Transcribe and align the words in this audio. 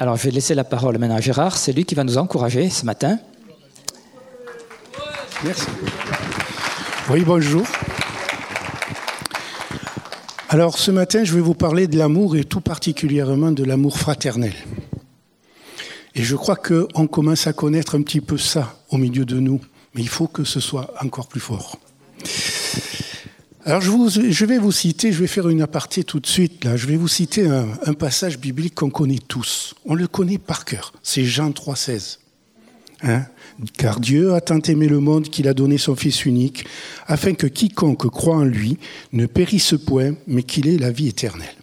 Alors 0.00 0.16
je 0.16 0.24
vais 0.24 0.30
laisser 0.30 0.54
la 0.54 0.64
parole 0.64 0.96
maintenant 0.96 1.16
à 1.16 1.20
Gérard, 1.20 1.58
c'est 1.58 1.74
lui 1.74 1.84
qui 1.84 1.94
va 1.94 2.04
nous 2.04 2.16
encourager 2.16 2.70
ce 2.70 2.86
matin. 2.86 3.18
Merci. 5.44 5.66
Oui, 7.10 7.22
bonjour. 7.22 7.66
Alors 10.48 10.78
ce 10.78 10.90
matin, 10.90 11.22
je 11.22 11.34
vais 11.34 11.42
vous 11.42 11.52
parler 11.52 11.86
de 11.86 11.98
l'amour 11.98 12.34
et 12.34 12.44
tout 12.44 12.62
particulièrement 12.62 13.52
de 13.52 13.62
l'amour 13.62 13.98
fraternel. 13.98 14.54
Et 16.14 16.22
je 16.22 16.34
crois 16.34 16.56
qu'on 16.56 17.06
commence 17.06 17.46
à 17.46 17.52
connaître 17.52 17.94
un 17.94 18.00
petit 18.00 18.22
peu 18.22 18.38
ça 18.38 18.76
au 18.88 18.96
milieu 18.96 19.26
de 19.26 19.38
nous, 19.38 19.60
mais 19.94 20.00
il 20.00 20.08
faut 20.08 20.28
que 20.28 20.44
ce 20.44 20.60
soit 20.60 20.94
encore 21.02 21.28
plus 21.28 21.40
fort. 21.40 21.76
Alors 23.66 23.82
je, 23.82 24.44
vais 24.46 24.58
vous 24.58 24.72
citer, 24.72 25.12
je 25.12 25.20
vais 25.20 25.26
faire 25.26 25.48
une 25.50 25.60
aparté 25.60 26.02
tout 26.02 26.18
de 26.18 26.26
suite, 26.26 26.64
là. 26.64 26.78
je 26.78 26.86
vais 26.86 26.96
vous 26.96 27.08
citer 27.08 27.46
un, 27.46 27.92
passage 27.92 28.38
biblique 28.38 28.74
qu'on 28.74 28.88
connaît 28.88 29.18
tous. 29.28 29.74
On 29.84 29.94
le 29.94 30.06
connaît 30.06 30.38
par 30.38 30.64
cœur, 30.64 30.94
c'est 31.02 31.24
Jean 31.24 31.50
3,16. 31.50 32.18
Hein? 33.02 33.24
Car 33.76 34.00
Dieu 34.00 34.32
a 34.32 34.40
tant 34.40 34.60
aimé 34.60 34.88
le 34.88 35.00
monde 35.00 35.24
qu'il 35.28 35.46
a 35.46 35.52
donné 35.52 35.76
son 35.76 35.94
Fils 35.94 36.24
unique, 36.24 36.64
afin 37.06 37.34
que 37.34 37.46
quiconque 37.46 38.08
croit 38.08 38.36
en 38.36 38.44
lui 38.44 38.78
ne 39.12 39.26
périsse 39.26 39.74
point, 39.86 40.14
mais 40.26 40.42
qu'il 40.42 40.66
ait 40.66 40.78
la 40.78 40.90
vie 40.90 41.08
éternelle. 41.08 41.54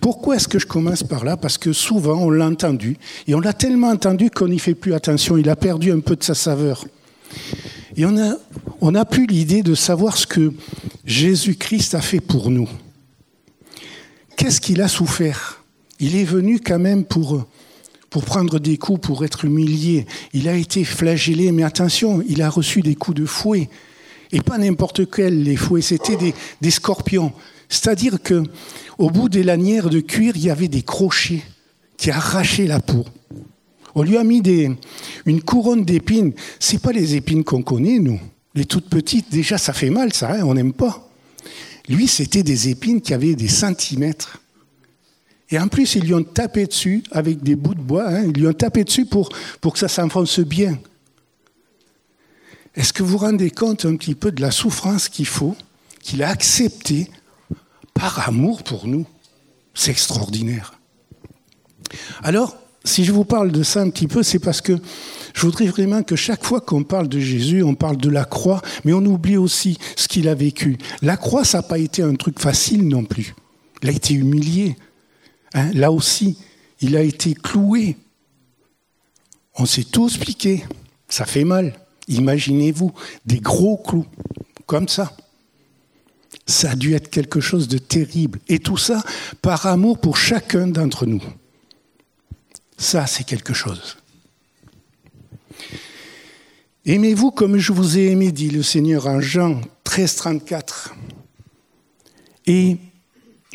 Pourquoi 0.00 0.36
est-ce 0.36 0.46
que 0.46 0.60
je 0.60 0.66
commence 0.66 1.02
par 1.02 1.24
là? 1.24 1.36
Parce 1.36 1.58
que 1.58 1.72
souvent 1.72 2.18
on 2.22 2.30
l'a 2.30 2.46
entendu, 2.46 2.96
et 3.26 3.34
on 3.34 3.40
l'a 3.40 3.54
tellement 3.54 3.88
entendu 3.88 4.30
qu'on 4.30 4.48
n'y 4.48 4.60
fait 4.60 4.76
plus 4.76 4.94
attention, 4.94 5.36
il 5.36 5.48
a 5.48 5.56
perdu 5.56 5.90
un 5.90 6.00
peu 6.00 6.14
de 6.14 6.22
sa 6.22 6.34
saveur. 6.34 6.84
Et 7.96 8.04
on 8.06 8.16
a, 8.16 8.36
on 8.80 8.94
a 8.94 9.04
plus 9.04 9.26
l'idée 9.26 9.62
de 9.62 9.74
savoir 9.74 10.16
ce 10.16 10.26
que 10.26 10.52
Jésus-Christ 11.04 11.94
a 11.94 12.00
fait 12.00 12.20
pour 12.20 12.50
nous. 12.50 12.68
Qu'est-ce 14.36 14.60
qu'il 14.60 14.80
a 14.80 14.88
souffert? 14.88 15.62
Il 16.00 16.16
est 16.16 16.24
venu 16.24 16.60
quand 16.60 16.78
même 16.78 17.04
pour, 17.04 17.46
pour 18.10 18.24
prendre 18.24 18.58
des 18.58 18.78
coups, 18.78 19.00
pour 19.00 19.24
être 19.24 19.44
humilié. 19.44 20.06
Il 20.32 20.48
a 20.48 20.56
été 20.56 20.84
flagellé, 20.84 21.52
mais 21.52 21.62
attention, 21.62 22.22
il 22.26 22.42
a 22.42 22.48
reçu 22.48 22.80
des 22.80 22.94
coups 22.94 23.18
de 23.20 23.26
fouet. 23.26 23.68
Et 24.32 24.40
pas 24.40 24.58
n'importe 24.58 25.08
quels, 25.10 25.42
les 25.42 25.56
fouets, 25.56 25.82
c'était 25.82 26.16
des, 26.60 26.70
scorpions. 26.70 27.32
C'est-à-dire 27.68 28.22
que 28.22 28.42
au 28.98 29.10
bout 29.10 29.28
des 29.28 29.42
lanières 29.42 29.90
de 29.90 30.00
cuir, 30.00 30.32
il 30.36 30.44
y 30.44 30.50
avait 30.50 30.68
des 30.68 30.82
crochets 30.82 31.42
qui 31.96 32.10
arrachaient 32.10 32.66
la 32.66 32.80
peau. 32.80 33.04
On 33.94 34.02
lui 34.02 34.16
a 34.16 34.24
mis 34.24 34.40
des, 34.40 34.70
une 35.26 35.42
couronne 35.42 35.84
d'épines. 35.84 36.32
C'est 36.58 36.80
pas 36.80 36.92
les 36.92 37.14
épines 37.14 37.44
qu'on 37.44 37.62
connaît, 37.62 37.98
nous. 37.98 38.18
Les 38.54 38.64
toutes 38.64 38.88
petites, 38.88 39.30
déjà, 39.30 39.58
ça 39.58 39.72
fait 39.72 39.90
mal, 39.90 40.12
ça, 40.12 40.32
hein, 40.32 40.42
on 40.44 40.54
n'aime 40.54 40.72
pas. 40.72 41.08
Lui, 41.88 42.06
c'était 42.06 42.42
des 42.42 42.68
épines 42.68 43.00
qui 43.00 43.12
avaient 43.12 43.34
des 43.34 43.48
centimètres. 43.48 44.40
Et 45.50 45.58
en 45.58 45.68
plus, 45.68 45.96
ils 45.96 46.04
lui 46.04 46.14
ont 46.14 46.22
tapé 46.22 46.66
dessus 46.66 47.02
avec 47.10 47.42
des 47.42 47.56
bouts 47.56 47.74
de 47.74 47.80
bois. 47.80 48.08
Hein, 48.08 48.24
ils 48.26 48.32
lui 48.32 48.46
ont 48.46 48.52
tapé 48.52 48.84
dessus 48.84 49.06
pour, 49.06 49.28
pour 49.60 49.74
que 49.74 49.78
ça 49.78 49.88
s'enfonce 49.88 50.40
bien. 50.40 50.78
Est-ce 52.74 52.92
que 52.92 53.02
vous 53.02 53.10
vous 53.10 53.18
rendez 53.18 53.50
compte 53.50 53.84
un 53.84 53.96
petit 53.96 54.14
peu 54.14 54.32
de 54.32 54.40
la 54.40 54.50
souffrance 54.50 55.08
qu'il 55.08 55.26
faut, 55.26 55.56
qu'il 56.00 56.22
a 56.22 56.28
acceptée 56.28 57.10
par 57.92 58.28
amour 58.28 58.62
pour 58.62 58.86
nous? 58.86 59.06
C'est 59.74 59.90
extraordinaire. 59.90 60.78
Alors, 62.22 62.56
si 62.84 63.04
je 63.04 63.12
vous 63.12 63.24
parle 63.24 63.50
de 63.50 63.62
ça 63.62 63.80
un 63.80 63.90
petit 63.90 64.06
peu, 64.06 64.22
c'est 64.22 64.38
parce 64.38 64.60
que 64.60 64.78
je 65.34 65.40
voudrais 65.40 65.66
vraiment 65.66 66.02
que 66.02 66.16
chaque 66.16 66.44
fois 66.44 66.60
qu'on 66.60 66.84
parle 66.84 67.08
de 67.08 67.18
Jésus, 67.18 67.62
on 67.62 67.74
parle 67.74 67.96
de 67.96 68.10
la 68.10 68.24
croix, 68.24 68.60
mais 68.84 68.92
on 68.92 69.04
oublie 69.04 69.36
aussi 69.36 69.78
ce 69.96 70.06
qu'il 70.06 70.28
a 70.28 70.34
vécu. 70.34 70.76
La 71.02 71.16
croix, 71.16 71.44
ça 71.44 71.58
n'a 71.58 71.62
pas 71.62 71.78
été 71.78 72.02
un 72.02 72.14
truc 72.14 72.38
facile 72.38 72.86
non 72.86 73.04
plus. 73.04 73.34
Il 73.82 73.88
a 73.88 73.92
été 73.92 74.14
humilié. 74.14 74.76
Hein, 75.54 75.70
là 75.72 75.90
aussi, 75.90 76.38
il 76.80 76.96
a 76.96 77.02
été 77.02 77.34
cloué. 77.34 77.96
On 79.56 79.66
s'est 79.66 79.84
tous 79.84 80.18
piqué. 80.18 80.64
Ça 81.08 81.24
fait 81.24 81.44
mal. 81.44 81.74
Imaginez-vous 82.08 82.92
des 83.24 83.40
gros 83.40 83.78
clous 83.78 84.06
comme 84.66 84.88
ça. 84.88 85.16
Ça 86.46 86.72
a 86.72 86.74
dû 86.76 86.94
être 86.94 87.08
quelque 87.08 87.40
chose 87.40 87.66
de 87.68 87.78
terrible. 87.78 88.40
Et 88.48 88.58
tout 88.58 88.76
ça 88.76 89.02
par 89.40 89.66
amour 89.66 89.98
pour 89.98 90.16
chacun 90.16 90.66
d'entre 90.66 91.06
nous. 91.06 91.22
Ça, 92.76 93.06
c'est 93.06 93.24
quelque 93.24 93.54
chose. 93.54 93.96
Aimez-vous 96.86 97.30
comme 97.30 97.56
je 97.56 97.72
vous 97.72 97.98
ai 97.98 98.10
aimé, 98.10 98.30
dit 98.30 98.50
le 98.50 98.62
Seigneur 98.62 99.06
en 99.06 99.20
Jean 99.20 99.60
13, 99.84 100.16
34. 100.16 100.94
Et 102.46 102.76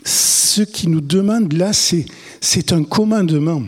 ce 0.04 0.62
qu'il 0.64 0.90
nous 0.90 1.02
demande 1.02 1.54
là, 1.54 1.72
c'est, 1.74 2.74
un 2.74 2.84
commandement. 2.84 3.62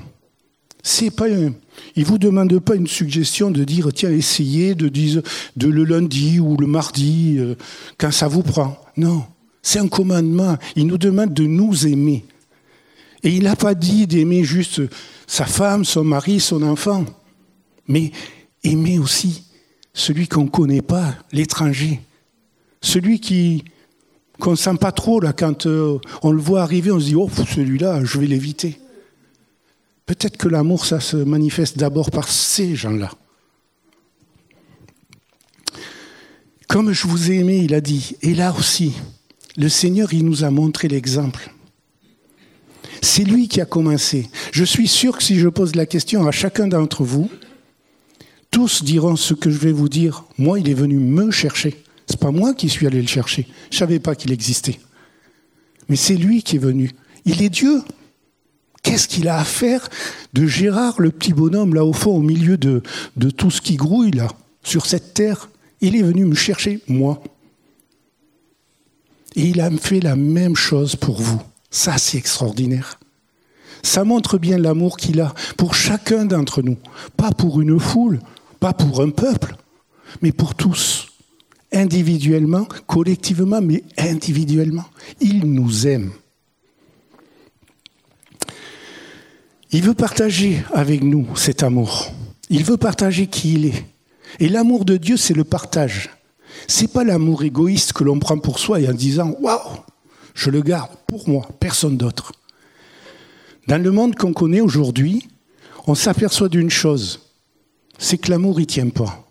C'est 0.81 1.11
pas 1.11 1.27
un, 1.27 1.53
il 1.95 2.05
vous 2.05 2.17
demande 2.17 2.57
pas 2.59 2.75
une 2.75 2.87
suggestion 2.87 3.51
de 3.51 3.63
dire 3.63 3.93
tiens 3.93 4.09
essayez 4.09 4.73
de 4.73 4.87
dire 4.87 5.21
le 5.55 5.83
lundi 5.83 6.39
ou 6.39 6.57
le 6.57 6.65
mardi 6.65 7.35
euh, 7.37 7.53
quand 7.99 8.11
ça 8.11 8.27
vous 8.27 8.41
prend. 8.41 8.77
Non, 8.97 9.23
c'est 9.61 9.77
un 9.77 9.87
commandement. 9.87 10.57
Il 10.75 10.87
nous 10.87 10.97
demande 10.97 11.33
de 11.35 11.43
nous 11.43 11.85
aimer. 11.85 12.25
Et 13.23 13.29
il 13.29 13.43
n'a 13.43 13.55
pas 13.55 13.75
dit 13.75 14.07
d'aimer 14.07 14.43
juste 14.43 14.81
sa 15.27 15.45
femme, 15.45 15.85
son 15.85 16.03
mari, 16.03 16.39
son 16.39 16.63
enfant, 16.63 17.05
mais 17.87 18.11
aimer 18.63 18.99
aussi 18.99 19.43
celui 19.93 20.27
qu'on 20.27 20.45
ne 20.45 20.49
connaît 20.49 20.81
pas, 20.81 21.15
l'étranger, 21.31 22.01
celui 22.81 23.19
qui 23.19 23.63
qu'on 24.39 24.51
ne 24.51 24.55
sent 24.55 24.77
pas 24.79 24.91
trop 24.91 25.19
là 25.19 25.33
quand 25.33 25.67
euh, 25.67 25.99
on 26.23 26.31
le 26.31 26.41
voit 26.41 26.63
arriver, 26.63 26.89
on 26.91 26.99
se 26.99 27.05
dit 27.05 27.15
oh 27.15 27.29
celui-là, 27.29 28.03
je 28.03 28.17
vais 28.17 28.25
l'éviter. 28.25 28.79
Peut-être 30.07 30.35
que 30.35 30.47
l'amour 30.47 30.85
ça 30.85 30.99
se 30.99 31.15
manifeste 31.15 31.77
d'abord 31.77 32.09
par 32.09 32.27
ces 32.27 32.75
gens-là. 32.75 33.11
Comme 36.67 36.93
je 36.93 37.05
vous 37.05 37.31
ai 37.31 37.35
aimé, 37.35 37.57
il 37.57 37.73
a 37.73 37.81
dit, 37.81 38.15
et 38.21 38.33
là 38.33 38.55
aussi, 38.57 38.93
le 39.57 39.67
Seigneur, 39.67 40.13
il 40.13 40.23
nous 40.23 40.45
a 40.45 40.49
montré 40.49 40.87
l'exemple. 40.87 41.51
C'est 43.01 43.23
lui 43.23 43.47
qui 43.47 43.59
a 43.59 43.65
commencé. 43.65 44.29
Je 44.51 44.63
suis 44.63 44.87
sûr 44.87 45.17
que 45.17 45.23
si 45.23 45.39
je 45.39 45.49
pose 45.49 45.75
la 45.75 45.85
question 45.85 46.27
à 46.27 46.31
chacun 46.31 46.67
d'entre 46.67 47.03
vous, 47.03 47.29
tous 48.51 48.83
diront 48.83 49.15
ce 49.15 49.33
que 49.33 49.49
je 49.49 49.57
vais 49.57 49.71
vous 49.71 49.89
dire. 49.89 50.25
Moi, 50.37 50.59
il 50.59 50.69
est 50.69 50.75
venu 50.75 50.95
me 50.95 51.31
chercher. 51.31 51.83
C'est 52.05 52.19
pas 52.19 52.31
moi 52.31 52.53
qui 52.53 52.69
suis 52.69 52.85
allé 52.85 53.01
le 53.01 53.07
chercher. 53.07 53.47
Je 53.71 53.77
savais 53.77 53.99
pas 53.99 54.15
qu'il 54.15 54.31
existait. 54.31 54.79
Mais 55.89 55.95
c'est 55.95 56.15
lui 56.15 56.43
qui 56.43 56.57
est 56.57 56.59
venu. 56.59 56.91
Il 57.25 57.41
est 57.41 57.49
Dieu. 57.49 57.81
Qu'est-ce 58.83 59.07
qu'il 59.07 59.27
a 59.27 59.39
à 59.39 59.43
faire 59.43 59.89
de 60.33 60.45
Gérard, 60.45 60.99
le 61.01 61.11
petit 61.11 61.33
bonhomme, 61.33 61.73
là 61.73 61.85
au 61.85 61.93
fond, 61.93 62.15
au 62.15 62.21
milieu 62.21 62.57
de, 62.57 62.81
de 63.15 63.29
tout 63.29 63.51
ce 63.51 63.61
qui 63.61 63.75
grouille, 63.75 64.11
là, 64.11 64.27
sur 64.63 64.85
cette 64.85 65.13
terre? 65.13 65.49
Il 65.81 65.95
est 65.95 66.03
venu 66.03 66.25
me 66.25 66.35
chercher, 66.35 66.81
moi. 66.87 67.23
Et 69.35 69.47
il 69.47 69.61
a 69.61 69.71
fait 69.71 69.99
la 69.99 70.15
même 70.15 70.55
chose 70.55 70.95
pour 70.95 71.21
vous. 71.21 71.41
Ça, 71.71 71.97
c'est 71.97 72.17
extraordinaire. 72.17 72.99
Ça 73.81 74.03
montre 74.03 74.37
bien 74.37 74.57
l'amour 74.57 74.97
qu'il 74.97 75.21
a 75.21 75.33
pour 75.57 75.73
chacun 75.73 76.25
d'entre 76.25 76.61
nous. 76.61 76.77
Pas 77.17 77.31
pour 77.31 77.61
une 77.61 77.79
foule, 77.79 78.19
pas 78.59 78.73
pour 78.73 79.01
un 79.01 79.09
peuple, 79.09 79.55
mais 80.21 80.31
pour 80.31 80.53
tous. 80.53 81.07
Individuellement, 81.73 82.67
collectivement, 82.85 83.61
mais 83.61 83.83
individuellement. 83.97 84.85
Il 85.21 85.45
nous 85.45 85.87
aime. 85.87 86.11
Il 89.71 89.83
veut 89.83 89.93
partager 89.93 90.63
avec 90.73 91.01
nous 91.01 91.25
cet 91.37 91.63
amour. 91.63 92.11
Il 92.49 92.65
veut 92.65 92.75
partager 92.75 93.27
qui 93.27 93.53
il 93.53 93.65
est. 93.67 93.85
Et 94.39 94.49
l'amour 94.49 94.83
de 94.83 94.97
Dieu, 94.97 95.15
c'est 95.15 95.33
le 95.33 95.45
partage. 95.45 96.09
C'est 96.67 96.91
pas 96.91 97.05
l'amour 97.05 97.43
égoïste 97.43 97.93
que 97.93 98.03
l'on 98.03 98.19
prend 98.19 98.37
pour 98.37 98.59
soi 98.59 98.79
en 98.87 98.93
disant 98.93 99.33
waouh, 99.39 99.77
je 100.33 100.49
le 100.49 100.61
garde 100.61 100.91
pour 101.07 101.27
moi, 101.29 101.47
personne 101.59 101.97
d'autre. 101.97 102.31
Dans 103.67 103.81
le 103.81 103.91
monde 103.91 104.15
qu'on 104.15 104.33
connaît 104.33 104.61
aujourd'hui, 104.61 105.27
on 105.87 105.95
s'aperçoit 105.95 106.49
d'une 106.49 106.69
chose, 106.69 107.19
c'est 107.97 108.17
que 108.17 108.31
l'amour 108.31 108.59
n'y 108.59 108.67
tient 108.67 108.89
pas. 108.89 109.27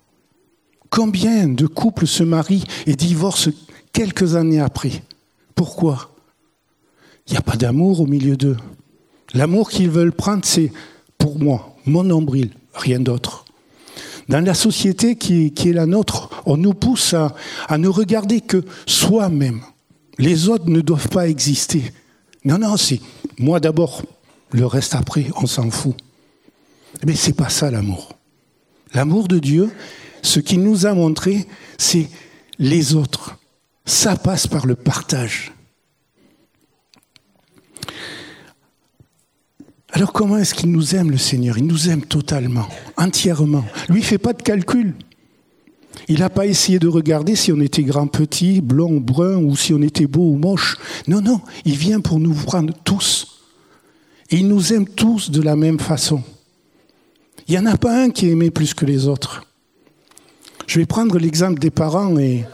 Combien 0.88 1.48
de 1.48 1.66
couples 1.66 2.06
se 2.06 2.22
marient 2.22 2.64
et 2.86 2.94
divorcent 2.94 3.52
quelques 3.92 4.34
années 4.34 4.60
après? 4.60 5.02
Pourquoi? 5.54 6.10
Il 7.26 7.32
n'y 7.32 7.38
a 7.38 7.42
pas 7.42 7.56
d'amour 7.56 8.00
au 8.00 8.06
milieu 8.06 8.36
d'eux. 8.36 8.56
L'amour 9.34 9.70
qu'ils 9.70 9.90
veulent 9.90 10.12
prendre, 10.12 10.44
c'est 10.44 10.72
pour 11.18 11.38
moi, 11.38 11.76
mon 11.86 12.02
nombril, 12.02 12.50
rien 12.74 12.98
d'autre. 12.98 13.44
Dans 14.28 14.44
la 14.44 14.54
société 14.54 15.16
qui 15.16 15.52
est, 15.56 15.72
la 15.72 15.86
nôtre, 15.86 16.30
on 16.46 16.56
nous 16.56 16.74
pousse 16.74 17.14
à 17.14 17.78
ne 17.78 17.88
regarder 17.88 18.40
que 18.40 18.64
soi-même. 18.86 19.60
Les 20.20 20.50
autres 20.50 20.68
ne 20.68 20.82
doivent 20.82 21.08
pas 21.08 21.28
exister. 21.28 21.92
Non, 22.44 22.58
non, 22.58 22.76
c'est 22.76 23.00
moi 23.38 23.58
d'abord, 23.58 24.02
le 24.52 24.66
reste 24.66 24.94
après, 24.94 25.26
on 25.36 25.46
s'en 25.46 25.70
fout. 25.70 25.96
Mais 27.06 27.14
c'est 27.14 27.32
pas 27.32 27.48
ça 27.48 27.70
l'amour. 27.70 28.12
L'amour 28.92 29.28
de 29.28 29.38
Dieu, 29.38 29.70
ce 30.22 30.38
qu'il 30.38 30.62
nous 30.62 30.84
a 30.84 30.92
montré, 30.92 31.46
c'est 31.78 32.08
les 32.58 32.94
autres. 32.94 33.38
Ça 33.86 34.14
passe 34.14 34.46
par 34.46 34.66
le 34.66 34.74
partage. 34.74 35.52
Alors 39.92 40.12
comment 40.12 40.36
est-ce 40.36 40.54
qu'il 40.54 40.70
nous 40.70 40.94
aime 40.94 41.10
le 41.10 41.18
Seigneur? 41.18 41.56
Il 41.56 41.66
nous 41.66 41.88
aime 41.88 42.02
totalement, 42.04 42.68
entièrement. 42.98 43.64
Lui, 43.88 44.00
il 44.00 44.04
fait 44.04 44.18
pas 44.18 44.34
de 44.34 44.42
calcul. 44.42 44.94
Il 46.10 46.18
n'a 46.18 46.28
pas 46.28 46.44
essayé 46.44 46.80
de 46.80 46.88
regarder 46.88 47.36
si 47.36 47.52
on 47.52 47.60
était 47.60 47.84
grand, 47.84 48.08
petit, 48.08 48.60
blond, 48.60 48.98
brun, 48.98 49.36
ou 49.36 49.54
si 49.54 49.72
on 49.72 49.80
était 49.80 50.08
beau 50.08 50.32
ou 50.32 50.34
moche. 50.34 50.76
Non, 51.06 51.20
non, 51.20 51.40
il 51.64 51.76
vient 51.76 52.00
pour 52.00 52.18
nous 52.18 52.34
prendre 52.34 52.74
tous. 52.82 53.44
Et 54.28 54.38
il 54.38 54.48
nous 54.48 54.72
aime 54.72 54.88
tous 54.88 55.30
de 55.30 55.40
la 55.40 55.54
même 55.54 55.78
façon. 55.78 56.24
Il 57.46 57.52
n'y 57.52 57.58
en 57.60 57.66
a 57.66 57.76
pas 57.76 58.02
un 58.02 58.10
qui 58.10 58.26
est 58.26 58.30
aimé 58.30 58.50
plus 58.50 58.74
que 58.74 58.84
les 58.84 59.06
autres. 59.06 59.46
Je 60.66 60.80
vais 60.80 60.86
prendre 60.86 61.16
l'exemple 61.16 61.60
des 61.60 61.70
parents 61.70 62.18
et... 62.18 62.44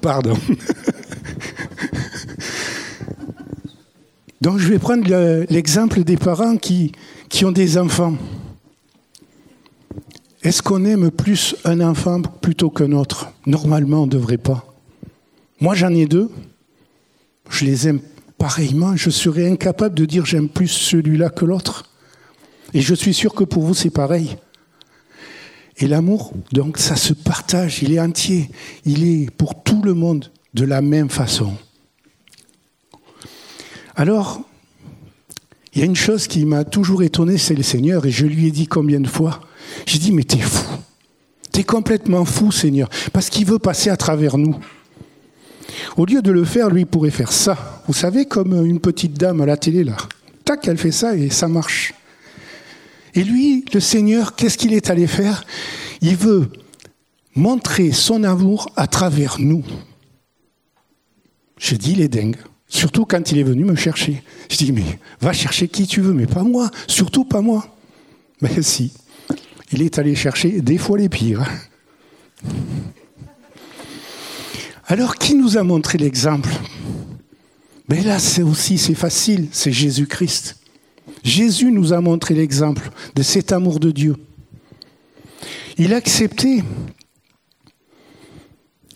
Pardon. 0.00 0.36
Donc 4.40 4.58
je 4.58 4.68
vais 4.68 4.80
prendre 4.80 5.06
l'exemple 5.48 6.02
des 6.02 6.16
parents 6.16 6.56
qui, 6.56 6.92
qui 7.28 7.44
ont 7.44 7.52
des 7.52 7.78
enfants. 7.78 8.16
Est-ce 10.42 10.62
qu'on 10.62 10.84
aime 10.84 11.10
plus 11.10 11.56
un 11.64 11.80
enfant 11.80 12.22
plutôt 12.22 12.70
qu'un 12.70 12.92
autre? 12.92 13.28
Normalement, 13.46 14.02
on 14.02 14.06
ne 14.06 14.10
devrait 14.10 14.38
pas. 14.38 14.64
Moi, 15.60 15.74
j'en 15.74 15.92
ai 15.94 16.06
deux. 16.06 16.30
Je 17.50 17.64
les 17.64 17.88
aime 17.88 18.00
pareillement. 18.38 18.96
Je 18.96 19.10
serais 19.10 19.50
incapable 19.50 19.94
de 19.94 20.04
dire 20.04 20.24
j'aime 20.24 20.48
plus 20.48 20.68
celui-là 20.68 21.30
que 21.30 21.44
l'autre. 21.44 21.90
Et 22.72 22.80
je 22.80 22.94
suis 22.94 23.14
sûr 23.14 23.34
que 23.34 23.44
pour 23.44 23.64
vous, 23.64 23.74
c'est 23.74 23.90
pareil. 23.90 24.36
Et 25.78 25.86
l'amour, 25.86 26.32
donc, 26.52 26.78
ça 26.78 26.96
se 26.96 27.12
partage, 27.12 27.82
il 27.82 27.92
est 27.92 28.00
entier, 28.00 28.50
il 28.84 29.06
est 29.06 29.30
pour 29.30 29.62
tout 29.62 29.82
le 29.82 29.94
monde 29.94 30.30
de 30.54 30.64
la 30.64 30.80
même 30.80 31.08
façon. 31.08 31.54
Alors, 33.94 34.42
il 35.78 35.82
y 35.82 35.84
a 35.84 35.86
une 35.86 35.94
chose 35.94 36.26
qui 36.26 36.44
m'a 36.44 36.64
toujours 36.64 37.04
étonné, 37.04 37.38
c'est 37.38 37.54
le 37.54 37.62
Seigneur, 37.62 38.04
et 38.04 38.10
je 38.10 38.26
lui 38.26 38.48
ai 38.48 38.50
dit 38.50 38.66
combien 38.66 38.98
de 38.98 39.06
fois 39.06 39.38
J'ai 39.86 40.00
dit, 40.00 40.10
mais 40.10 40.24
t'es 40.24 40.40
fou. 40.40 40.66
T'es 41.52 41.62
complètement 41.62 42.24
fou, 42.24 42.50
Seigneur, 42.50 42.88
parce 43.12 43.30
qu'il 43.30 43.46
veut 43.46 43.60
passer 43.60 43.88
à 43.88 43.96
travers 43.96 44.38
nous. 44.38 44.56
Au 45.96 46.04
lieu 46.04 46.20
de 46.20 46.32
le 46.32 46.44
faire, 46.44 46.68
lui, 46.68 46.84
pourrait 46.84 47.12
faire 47.12 47.30
ça. 47.30 47.84
Vous 47.86 47.94
savez, 47.94 48.24
comme 48.24 48.54
une 48.66 48.80
petite 48.80 49.12
dame 49.12 49.40
à 49.40 49.46
la 49.46 49.56
télé, 49.56 49.84
là. 49.84 49.96
Tac, 50.44 50.66
elle 50.66 50.78
fait 50.78 50.90
ça 50.90 51.14
et 51.14 51.30
ça 51.30 51.46
marche. 51.46 51.94
Et 53.14 53.22
lui, 53.22 53.64
le 53.72 53.78
Seigneur, 53.78 54.34
qu'est-ce 54.34 54.58
qu'il 54.58 54.72
est 54.72 54.90
allé 54.90 55.06
faire? 55.06 55.44
Il 56.00 56.16
veut 56.16 56.50
montrer 57.36 57.92
son 57.92 58.24
amour 58.24 58.68
à 58.74 58.88
travers 58.88 59.36
nous. 59.38 59.62
Je 61.56 61.76
dis, 61.76 61.92
il 61.92 62.00
est 62.00 62.08
dingue. 62.08 62.34
Surtout 62.68 63.06
quand 63.06 63.32
il 63.32 63.38
est 63.38 63.44
venu 63.44 63.64
me 63.64 63.74
chercher. 63.74 64.22
Je 64.50 64.56
dis, 64.56 64.72
mais 64.72 64.98
va 65.20 65.32
chercher 65.32 65.68
qui 65.68 65.86
tu 65.86 66.00
veux, 66.00 66.12
mais 66.12 66.26
pas 66.26 66.42
moi. 66.42 66.70
Surtout 66.86 67.24
pas 67.24 67.40
moi. 67.40 67.66
Mais 68.40 68.62
si. 68.62 68.92
Il 69.72 69.82
est 69.82 69.98
allé 69.98 70.14
chercher 70.14 70.60
des 70.60 70.78
fois 70.78 70.98
les 70.98 71.08
pires. 71.08 71.44
Alors, 74.86 75.16
qui 75.16 75.34
nous 75.34 75.58
a 75.58 75.62
montré 75.62 75.98
l'exemple? 75.98 76.50
Mais 77.88 77.98
ben 77.98 78.06
là, 78.06 78.18
c'est 78.18 78.42
aussi, 78.42 78.78
c'est 78.78 78.94
facile, 78.94 79.48
c'est 79.50 79.72
Jésus-Christ. 79.72 80.56
Jésus 81.24 81.72
nous 81.72 81.92
a 81.92 82.00
montré 82.00 82.34
l'exemple 82.34 82.90
de 83.14 83.22
cet 83.22 83.52
amour 83.52 83.80
de 83.80 83.90
Dieu. 83.90 84.16
Il 85.78 85.94
a 85.94 85.96
accepté, 85.96 86.62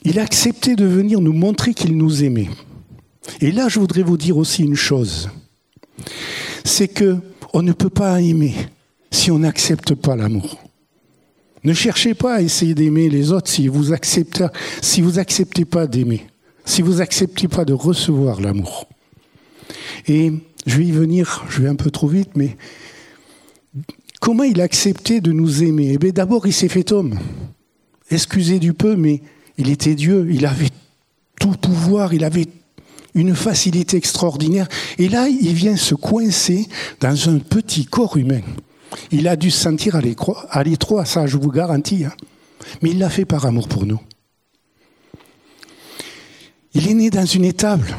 il 0.04 0.18
a 0.18 0.22
accepté 0.22 0.76
de 0.76 0.84
venir 0.84 1.20
nous 1.20 1.32
montrer 1.32 1.74
qu'il 1.74 1.96
nous 1.96 2.22
aimait. 2.22 2.48
Et 3.40 3.52
là, 3.52 3.68
je 3.68 3.78
voudrais 3.78 4.02
vous 4.02 4.16
dire 4.16 4.36
aussi 4.36 4.62
une 4.62 4.76
chose. 4.76 5.30
C'est 6.64 6.88
que 6.88 7.18
on 7.52 7.62
ne 7.62 7.72
peut 7.72 7.90
pas 7.90 8.20
aimer 8.20 8.54
si 9.10 9.30
on 9.30 9.40
n'accepte 9.40 9.94
pas 9.94 10.16
l'amour. 10.16 10.58
Ne 11.64 11.74
cherchez 11.74 12.14
pas 12.14 12.36
à 12.36 12.40
essayer 12.40 12.74
d'aimer 12.74 13.08
les 13.08 13.30
autres 13.30 13.48
si 13.48 13.68
vous 13.68 13.92
acceptez, 13.92 15.64
pas 15.64 15.86
d'aimer, 15.86 16.26
si 16.64 16.82
vous 16.82 17.00
acceptez 17.00 17.46
pas 17.46 17.64
de 17.64 17.72
recevoir 17.72 18.40
l'amour. 18.40 18.88
Et 20.08 20.32
je 20.66 20.78
vais 20.78 20.86
y 20.86 20.90
venir, 20.90 21.44
je 21.48 21.62
vais 21.62 21.68
un 21.68 21.76
peu 21.76 21.90
trop 21.90 22.08
vite, 22.08 22.30
mais 22.34 22.56
comment 24.20 24.42
il 24.42 24.60
a 24.60 24.64
accepté 24.64 25.20
de 25.20 25.30
nous 25.30 25.62
aimer? 25.62 25.92
Eh 25.92 25.98
bien, 25.98 26.10
d'abord, 26.10 26.46
il 26.48 26.52
s'est 26.52 26.68
fait 26.68 26.90
homme. 26.90 27.18
Excusez 28.10 28.58
du 28.58 28.72
peu, 28.72 28.96
mais 28.96 29.22
il 29.56 29.70
était 29.70 29.94
Dieu, 29.94 30.26
il 30.30 30.46
avait 30.46 30.70
tout 31.38 31.52
pouvoir, 31.52 32.12
il 32.12 32.24
avait 32.24 32.46
une 33.14 33.34
facilité 33.34 33.96
extraordinaire. 33.96 34.68
Et 34.98 35.08
là, 35.08 35.28
il 35.28 35.54
vient 35.54 35.76
se 35.76 35.94
coincer 35.94 36.66
dans 37.00 37.28
un 37.28 37.38
petit 37.38 37.84
corps 37.84 38.16
humain. 38.16 38.40
Il 39.10 39.28
a 39.28 39.36
dû 39.36 39.50
se 39.50 39.60
sentir 39.60 39.96
à 39.96 40.62
l'étroit, 40.62 41.04
ça 41.04 41.26
je 41.26 41.36
vous 41.36 41.50
garantis. 41.50 42.04
Hein. 42.04 42.12
Mais 42.82 42.90
il 42.90 42.98
l'a 42.98 43.10
fait 43.10 43.24
par 43.24 43.46
amour 43.46 43.68
pour 43.68 43.86
nous. 43.86 44.00
Il 46.74 46.88
est 46.88 46.94
né 46.94 47.10
dans 47.10 47.26
une 47.26 47.44
étable. 47.44 47.96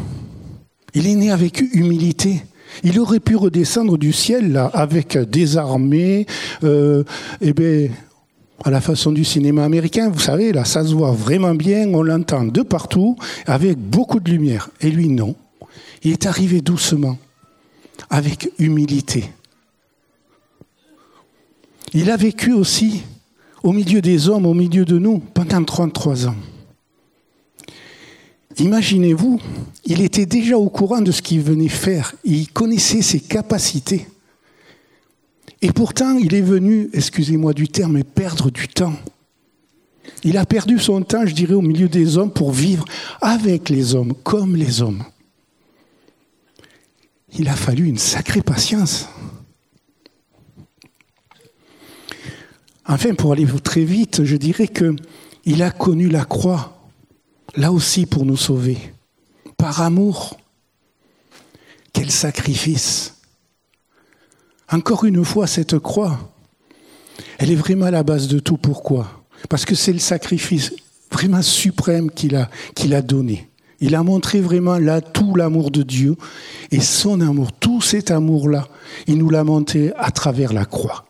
Il 0.93 1.07
est 1.07 1.15
né 1.15 1.31
avec 1.31 1.61
humilité. 1.73 2.43
Il 2.83 2.99
aurait 2.99 3.19
pu 3.19 3.35
redescendre 3.35 3.97
du 3.97 4.13
ciel 4.13 4.51
là, 4.51 4.65
avec 4.73 5.17
des 5.17 5.57
armées, 5.57 6.25
euh, 6.63 7.03
eh 7.41 7.53
ben, 7.53 7.91
à 8.63 8.69
la 8.69 8.79
façon 8.79 9.11
du 9.11 9.25
cinéma 9.25 9.65
américain, 9.65 10.09
vous 10.09 10.19
savez, 10.19 10.53
là, 10.53 10.63
ça 10.63 10.85
se 10.85 10.93
voit 10.93 11.11
vraiment 11.11 11.53
bien, 11.53 11.87
on 11.93 12.01
l'entend 12.01 12.45
de 12.45 12.61
partout, 12.61 13.17
avec 13.45 13.77
beaucoup 13.77 14.19
de 14.19 14.31
lumière. 14.31 14.69
Et 14.79 14.89
lui, 14.89 15.09
non. 15.09 15.35
Il 16.03 16.11
est 16.11 16.25
arrivé 16.25 16.61
doucement, 16.61 17.17
avec 18.09 18.49
humilité. 18.59 19.25
Il 21.93 22.09
a 22.09 22.17
vécu 22.17 22.53
aussi 22.53 23.03
au 23.63 23.71
milieu 23.71 24.01
des 24.01 24.29
hommes, 24.29 24.45
au 24.45 24.53
milieu 24.53 24.85
de 24.85 24.97
nous, 24.97 25.19
pendant 25.19 25.63
33 25.63 26.27
ans. 26.27 26.35
Imaginez-vous, 28.59 29.39
il 29.85 30.01
était 30.01 30.25
déjà 30.25 30.57
au 30.57 30.69
courant 30.69 31.01
de 31.01 31.11
ce 31.11 31.21
qu'il 31.21 31.41
venait 31.41 31.69
faire, 31.69 32.13
il 32.23 32.49
connaissait 32.49 33.01
ses 33.01 33.19
capacités. 33.19 34.07
Et 35.63 35.71
pourtant, 35.71 36.17
il 36.17 36.35
est 36.35 36.41
venu, 36.41 36.89
excusez-moi 36.91 37.53
du 37.53 37.69
terme, 37.69 38.03
perdre 38.03 38.51
du 38.51 38.67
temps. 38.67 38.97
Il 40.25 40.35
a 40.35 40.45
perdu 40.45 40.77
son 40.77 41.01
temps, 41.03 41.25
je 41.25 41.33
dirais, 41.33 41.53
au 41.53 41.61
milieu 41.61 41.87
des 41.87 42.17
hommes 42.17 42.33
pour 42.33 42.51
vivre 42.51 42.83
avec 43.21 43.69
les 43.69 43.95
hommes, 43.95 44.13
comme 44.23 44.57
les 44.57 44.81
hommes. 44.81 45.05
Il 47.39 47.47
a 47.47 47.55
fallu 47.55 47.85
une 47.85 47.97
sacrée 47.97 48.41
patience. 48.41 49.07
Enfin, 52.85 53.15
pour 53.15 53.31
aller 53.31 53.47
très 53.63 53.85
vite, 53.85 54.25
je 54.25 54.35
dirais 54.35 54.67
qu'il 54.67 55.63
a 55.63 55.71
connu 55.71 56.09
la 56.09 56.25
croix, 56.25 56.89
là 57.55 57.71
aussi 57.71 58.05
pour 58.05 58.25
nous 58.25 58.35
sauver, 58.35 58.77
par 59.55 59.81
amour. 59.81 60.37
Quel 61.93 62.11
sacrifice 62.11 63.12
encore 64.73 65.05
une 65.05 65.23
fois, 65.23 65.45
cette 65.45 65.77
croix, 65.77 66.17
elle 67.37 67.51
est 67.51 67.55
vraiment 67.55 67.91
la 67.91 68.01
base 68.01 68.27
de 68.27 68.39
tout. 68.39 68.57
Pourquoi? 68.57 69.23
Parce 69.47 69.65
que 69.65 69.75
c'est 69.75 69.93
le 69.93 69.99
sacrifice 69.99 70.73
vraiment 71.11 71.43
suprême 71.43 72.09
qu'il 72.09 72.35
a, 72.35 73.01
donné. 73.03 73.47
Il 73.79 73.93
a 73.93 74.01
montré 74.01 74.41
vraiment 74.41 74.79
là 74.79 74.99
tout 74.99 75.35
l'amour 75.35 75.69
de 75.69 75.83
Dieu 75.83 76.15
et 76.71 76.79
son 76.79 77.21
amour, 77.21 77.51
tout 77.51 77.81
cet 77.81 78.09
amour-là, 78.09 78.67
il 79.05 79.19
nous 79.19 79.29
l'a 79.29 79.43
montré 79.43 79.93
à 79.95 80.09
travers 80.09 80.53
la 80.53 80.65
croix. 80.65 81.05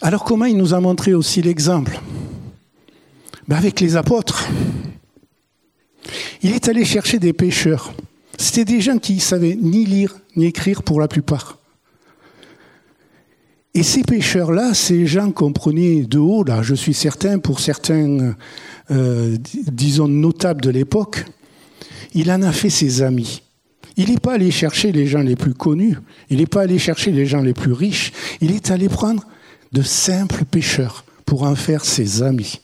Alors 0.00 0.22
comment 0.22 0.44
il 0.44 0.56
nous 0.56 0.72
a 0.72 0.80
montré 0.80 1.14
aussi 1.14 1.42
l'exemple? 1.42 2.00
Ben 3.48 3.56
Avec 3.56 3.80
les 3.80 3.96
apôtres. 3.96 4.46
Il 6.42 6.52
est 6.52 6.68
allé 6.68 6.84
chercher 6.84 7.18
des 7.18 7.32
pêcheurs. 7.32 7.92
C'était 8.38 8.64
des 8.64 8.80
gens 8.80 8.98
qui 8.98 9.14
ne 9.14 9.20
savaient 9.20 9.56
ni 9.60 9.84
lire 9.84 10.16
ni 10.36 10.46
écrire 10.46 10.82
pour 10.82 11.00
la 11.00 11.08
plupart. 11.08 11.58
Et 13.74 13.82
ces 13.82 14.02
pêcheurs-là, 14.02 14.74
ces 14.74 15.06
gens 15.06 15.32
qu'on 15.32 15.52
prenait 15.52 16.02
de 16.02 16.18
haut, 16.18 16.44
là, 16.44 16.62
je 16.62 16.74
suis 16.74 16.92
certain, 16.92 17.38
pour 17.38 17.60
certains, 17.60 18.34
euh, 18.90 19.36
disons, 19.66 20.08
notables 20.08 20.60
de 20.60 20.70
l'époque, 20.70 21.24
il 22.14 22.30
en 22.30 22.42
a 22.42 22.52
fait 22.52 22.68
ses 22.68 23.00
amis. 23.00 23.42
Il 23.96 24.10
n'est 24.10 24.18
pas 24.18 24.34
allé 24.34 24.50
chercher 24.50 24.92
les 24.92 25.06
gens 25.06 25.20
les 25.20 25.36
plus 25.36 25.54
connus, 25.54 25.96
il 26.28 26.38
n'est 26.38 26.46
pas 26.46 26.62
allé 26.62 26.78
chercher 26.78 27.12
les 27.12 27.26
gens 27.26 27.40
les 27.40 27.54
plus 27.54 27.72
riches, 27.72 28.12
il 28.40 28.52
est 28.52 28.70
allé 28.70 28.88
prendre 28.88 29.26
de 29.72 29.82
simples 29.82 30.44
pêcheurs 30.44 31.04
pour 31.24 31.44
en 31.44 31.54
faire 31.54 31.84
ses 31.84 32.22
amis. 32.22 32.60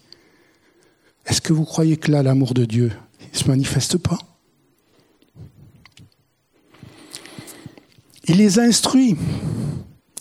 Est-ce 1.27 1.41
que 1.41 1.53
vous 1.53 1.65
croyez 1.65 1.97
que 1.97 2.11
là, 2.11 2.23
l'amour 2.23 2.55
de 2.55 2.65
Dieu 2.65 2.93
ne 3.33 3.39
se 3.39 3.49
manifeste 3.49 3.99
pas? 3.99 4.19
Il 8.29 8.37
les 8.37 8.59
a 8.59 8.63
instruits. 8.63 9.17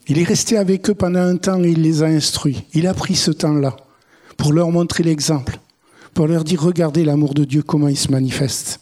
Il 0.08 0.18
est 0.18 0.24
resté 0.24 0.58
avec 0.58 0.90
eux 0.90 0.94
pendant 0.94 1.20
un 1.20 1.36
temps 1.36 1.62
et 1.64 1.72
il 1.72 1.82
les 1.82 2.04
a 2.04 2.06
instruits. 2.06 2.64
Il 2.74 2.88
a 2.88 2.94
pris 2.94 3.16
ce 3.16 3.32
temps-là 3.32 3.76
pour 4.38 4.54
leur 4.54 4.72
montrer 4.72 5.04
l'exemple, 5.04 5.60
pour 6.14 6.28
leur 6.28 6.46
dire, 6.46 6.62
regardez 6.62 7.04
l'amour 7.04 7.34
de 7.34 7.44
Dieu, 7.44 7.64
comment 7.64 7.90
il 7.90 7.98
se 7.98 8.12
manifeste. 8.12 8.80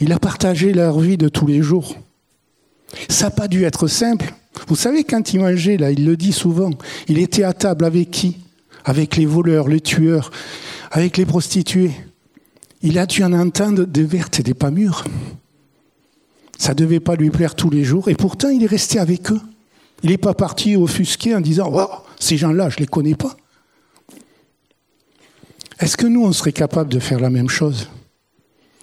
Il 0.00 0.12
a 0.12 0.18
partagé 0.18 0.72
leur 0.72 0.98
vie 0.98 1.16
de 1.16 1.28
tous 1.28 1.46
les 1.46 1.62
jours. 1.62 1.96
Ça 3.08 3.26
n'a 3.26 3.30
pas 3.30 3.48
dû 3.48 3.64
être 3.64 3.86
simple. 3.86 4.34
Vous 4.66 4.76
savez, 4.76 5.04
quand 5.04 5.32
il 5.32 5.40
mangeait, 5.40 5.76
là, 5.76 5.90
il 5.90 6.04
le 6.04 6.16
dit 6.16 6.32
souvent, 6.32 6.70
il 7.08 7.18
était 7.18 7.44
à 7.44 7.52
table 7.52 7.84
avec 7.84 8.10
qui? 8.10 8.38
Avec 8.84 9.16
les 9.16 9.26
voleurs, 9.26 9.68
les 9.68 9.80
tueurs, 9.80 10.30
avec 10.90 11.16
les 11.16 11.26
prostituées. 11.26 11.92
Il 12.82 12.98
a 12.98 13.06
dû 13.06 13.22
en 13.22 13.32
entendre 13.32 13.84
des 13.84 14.04
vertes 14.04 14.40
et 14.40 14.42
des 14.42 14.54
pas 14.54 14.70
mûres. 14.70 15.04
Ça 16.58 16.70
ne 16.70 16.76
devait 16.76 17.00
pas 17.00 17.16
lui 17.16 17.30
plaire 17.30 17.54
tous 17.54 17.70
les 17.70 17.84
jours, 17.84 18.08
et 18.08 18.14
pourtant 18.14 18.48
il 18.48 18.62
est 18.62 18.68
resté 18.68 18.98
avec 18.98 19.30
eux. 19.30 19.40
Il 20.02 20.10
n'est 20.10 20.18
pas 20.18 20.34
parti 20.34 20.76
offusqué 20.76 21.34
en 21.34 21.40
disant 21.40 21.70
oh, 21.72 21.88
Ces 22.18 22.36
gens-là, 22.36 22.68
je 22.68 22.76
ne 22.76 22.80
les 22.80 22.86
connais 22.86 23.14
pas. 23.14 23.36
Est-ce 25.80 25.96
que 25.96 26.06
nous, 26.06 26.24
on 26.24 26.32
serait 26.32 26.52
capable 26.52 26.90
de 26.90 26.98
faire 26.98 27.20
la 27.20 27.30
même 27.30 27.48
chose? 27.48 27.88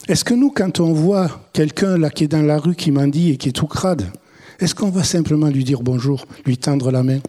Est-ce 0.07 0.25
que 0.25 0.33
nous, 0.33 0.49
quand 0.49 0.79
on 0.79 0.93
voit 0.93 1.47
quelqu'un 1.53 1.97
là 1.97 2.09
qui 2.09 2.23
est 2.23 2.27
dans 2.27 2.41
la 2.41 2.57
rue, 2.57 2.75
qui 2.75 2.91
dit 2.91 3.31
et 3.31 3.37
qui 3.37 3.49
est 3.49 3.53
tout 3.53 3.67
crade, 3.67 4.11
est-ce 4.59 4.75
qu'on 4.75 4.89
va 4.89 5.03
simplement 5.03 5.47
lui 5.47 5.63
dire 5.63 5.81
bonjour, 5.81 6.25
lui 6.45 6.57
tendre 6.57 6.91
la 6.91 7.03
main? 7.03 7.19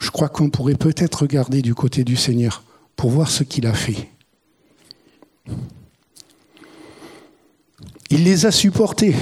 Je 0.00 0.10
crois 0.10 0.28
qu'on 0.28 0.50
pourrait 0.50 0.74
peut-être 0.74 1.22
regarder 1.22 1.62
du 1.62 1.74
côté 1.74 2.04
du 2.04 2.16
Seigneur 2.16 2.62
pour 2.96 3.10
voir 3.10 3.30
ce 3.30 3.42
qu'il 3.42 3.66
a 3.66 3.72
fait. 3.72 4.08
Il 8.10 8.24
les 8.24 8.46
a 8.46 8.50
supportés, 8.50 9.14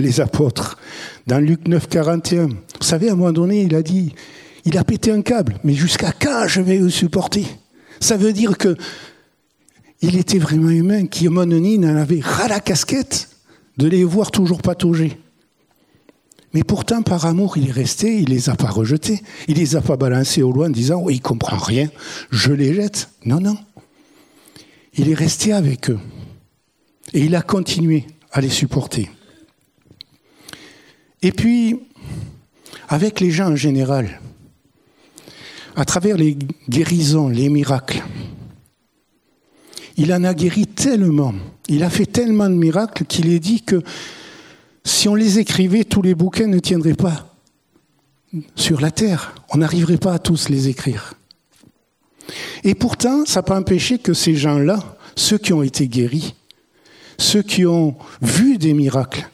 les 0.00 0.20
apôtres. 0.20 0.78
Dans 1.26 1.38
Luc 1.38 1.68
9, 1.68 1.88
41, 1.88 2.46
vous 2.46 2.54
savez, 2.80 3.08
à 3.08 3.12
un 3.12 3.16
moment 3.16 3.32
donné, 3.32 3.62
il 3.62 3.74
a 3.74 3.82
dit, 3.82 4.14
il 4.64 4.76
a 4.78 4.84
pété 4.84 5.10
un 5.12 5.22
câble, 5.22 5.58
mais 5.64 5.74
jusqu'à 5.74 6.12
quand 6.12 6.46
je 6.48 6.60
vais 6.60 6.78
le 6.78 6.90
supporter? 6.90 7.46
Ça 8.00 8.16
veut 8.16 8.32
dire 8.32 8.58
que 8.58 8.76
il 10.00 10.16
était 10.16 10.38
vraiment 10.38 10.70
humain, 10.70 11.06
qui, 11.06 11.26
à 11.26 11.30
un 11.30 11.32
moment 11.32 11.46
donné, 11.46 11.78
en 11.78 11.96
avait 11.96 12.20
ras 12.20 12.48
la 12.48 12.58
casquette 12.58 13.28
de 13.76 13.86
les 13.86 14.02
voir 14.02 14.32
toujours 14.32 14.60
patauger. 14.60 15.16
Mais 16.54 16.64
pourtant, 16.64 17.02
par 17.02 17.24
amour, 17.24 17.56
il 17.56 17.68
est 17.68 17.72
resté, 17.72 18.18
il 18.18 18.28
les 18.28 18.50
a 18.50 18.56
pas 18.56 18.68
rejetés, 18.68 19.22
il 19.48 19.56
les 19.56 19.76
a 19.76 19.80
pas 19.80 19.96
balancés 19.96 20.42
au 20.42 20.52
loin 20.52 20.66
en 20.66 20.70
disant, 20.70 21.00
oh, 21.04 21.10
il 21.10 21.22
comprend 21.22 21.56
rien, 21.56 21.88
je 22.30 22.52
les 22.52 22.74
jette. 22.74 23.08
Non, 23.24 23.40
non. 23.40 23.56
Il 24.94 25.08
est 25.08 25.14
resté 25.14 25.52
avec 25.52 25.88
eux. 25.88 25.98
Et 27.12 27.20
il 27.24 27.34
a 27.34 27.42
continué 27.42 28.06
à 28.32 28.40
les 28.40 28.50
supporter. 28.50 29.10
Et 31.20 31.32
puis, 31.32 31.80
avec 32.88 33.20
les 33.20 33.30
gens 33.30 33.52
en 33.52 33.56
général, 33.56 34.20
à 35.76 35.84
travers 35.84 36.16
les 36.16 36.36
guérisons, 36.68 37.28
les 37.28 37.48
miracles, 37.48 38.02
il 39.96 40.12
en 40.12 40.24
a 40.24 40.34
guéri 40.34 40.66
tellement, 40.66 41.34
il 41.68 41.84
a 41.84 41.90
fait 41.90 42.06
tellement 42.06 42.48
de 42.48 42.54
miracles 42.54 43.04
qu'il 43.04 43.30
est 43.30 43.38
dit 43.38 43.62
que 43.62 43.82
si 44.84 45.08
on 45.08 45.14
les 45.14 45.38
écrivait, 45.38 45.84
tous 45.84 46.02
les 46.02 46.14
bouquins 46.14 46.48
ne 46.48 46.58
tiendraient 46.58 46.94
pas 46.94 47.32
sur 48.56 48.80
la 48.80 48.90
terre. 48.90 49.34
On 49.50 49.58
n'arriverait 49.58 49.98
pas 49.98 50.14
à 50.14 50.18
tous 50.18 50.48
les 50.48 50.68
écrire. 50.68 51.14
Et 52.64 52.74
pourtant, 52.74 53.24
ça 53.26 53.40
n'a 53.40 53.42
pas 53.42 53.58
empêché 53.58 53.98
que 53.98 54.14
ces 54.14 54.34
gens-là, 54.34 54.96
ceux 55.16 55.38
qui 55.38 55.52
ont 55.52 55.62
été 55.62 55.88
guéris, 55.88 56.34
ceux 57.22 57.42
qui 57.42 57.64
ont 57.64 57.94
vu 58.20 58.58
des 58.58 58.74
miracles, 58.74 59.28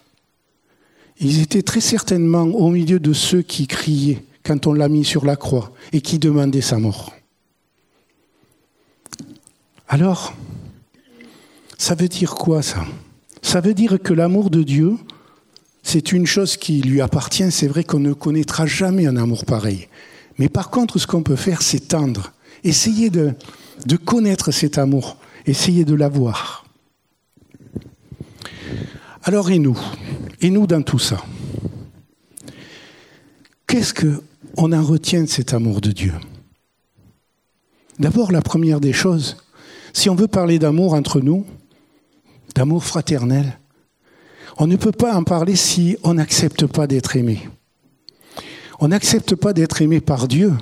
ils 1.21 1.41
étaient 1.41 1.63
très 1.63 1.81
certainement 1.81 2.43
au 2.43 2.71
milieu 2.71 3.01
de 3.01 3.13
ceux 3.13 3.43
qui 3.43 3.67
criaient 3.67 4.23
quand 4.45 4.67
on 4.67 4.73
l'a 4.73 4.89
mis 4.89 5.05
sur 5.05 5.25
la 5.25 5.37
croix 5.37 5.73
et 5.93 6.01
qui 6.01 6.19
demandaient 6.19 6.61
sa 6.61 6.79
mort. 6.79 7.13
Alors, 9.89 10.35
ça 11.77 11.95
veut 11.95 12.09
dire 12.09 12.35
quoi 12.35 12.63
ça? 12.63 12.85
Ça 13.43 13.61
veut 13.61 13.75
dire 13.75 13.99
que 14.03 14.13
l'amour 14.13 14.51
de 14.51 14.63
Dieu, 14.63 14.97
c'est 15.83 16.13
une 16.13 16.27
chose 16.27 16.57
qui 16.57 16.83
lui 16.83 17.01
appartient. 17.01 17.51
C'est 17.51 17.69
vrai 17.69 17.85
qu'on 17.85 18.01
ne 18.01 18.13
connaîtra 18.13 18.67
jamais 18.67 19.07
un 19.07 19.17
amour 19.17 19.45
pareil. 19.45 19.89
Mais 20.39 20.49
par 20.49 20.71
contre, 20.71 20.99
ce 20.99 21.07
qu'on 21.07 21.23
peut 21.23 21.37
faire, 21.37 21.63
c'est 21.63 21.89
tendre. 21.89 22.33
Essayer 22.65 23.11
de, 23.11 23.33
de 23.87 23.97
connaître 23.97 24.51
cet 24.51 24.77
amour. 24.77 25.17
Essayer 25.47 25.85
de 25.85 25.95
l'avoir. 25.95 26.68
Alors 29.25 29.51
et 29.51 29.59
nous 29.59 29.79
Et 30.41 30.51
nous 30.51 30.67
dans 30.67 30.83
tout 30.83 30.99
ça 30.99 31.23
Qu'est-ce 33.67 33.93
qu'on 33.93 34.73
en 34.73 34.83
retient 34.83 35.23
de 35.23 35.29
cet 35.29 35.53
amour 35.53 35.81
de 35.81 35.93
Dieu? 35.93 36.15
D'abord, 37.99 38.33
la 38.33 38.41
première 38.41 38.81
des 38.81 38.95
choses, 38.95 39.37
si 39.93 40.09
on 40.09 40.15
veut 40.15 40.29
parler 40.29 40.59
d'amour 40.59 40.95
entre 40.95 41.21
nous, 41.21 41.45
d'amour 42.55 42.85
fraternel, 42.85 43.59
on 44.57 44.67
ne 44.67 44.77
peut 44.77 44.93
pas 44.93 45.15
en 45.15 45.25
parler 45.25 45.55
si 45.55 45.97
on 46.03 46.15
n'accepte 46.15 46.67
pas 46.67 46.87
d'être 46.87 47.17
aimé. 47.17 47.49
On 48.81 48.89
n'accepte 48.89 49.35
pas 49.35 49.53
d'être 49.53 49.83
aimé 49.83 50.01
par 50.01 50.29
Dieu, 50.29 50.53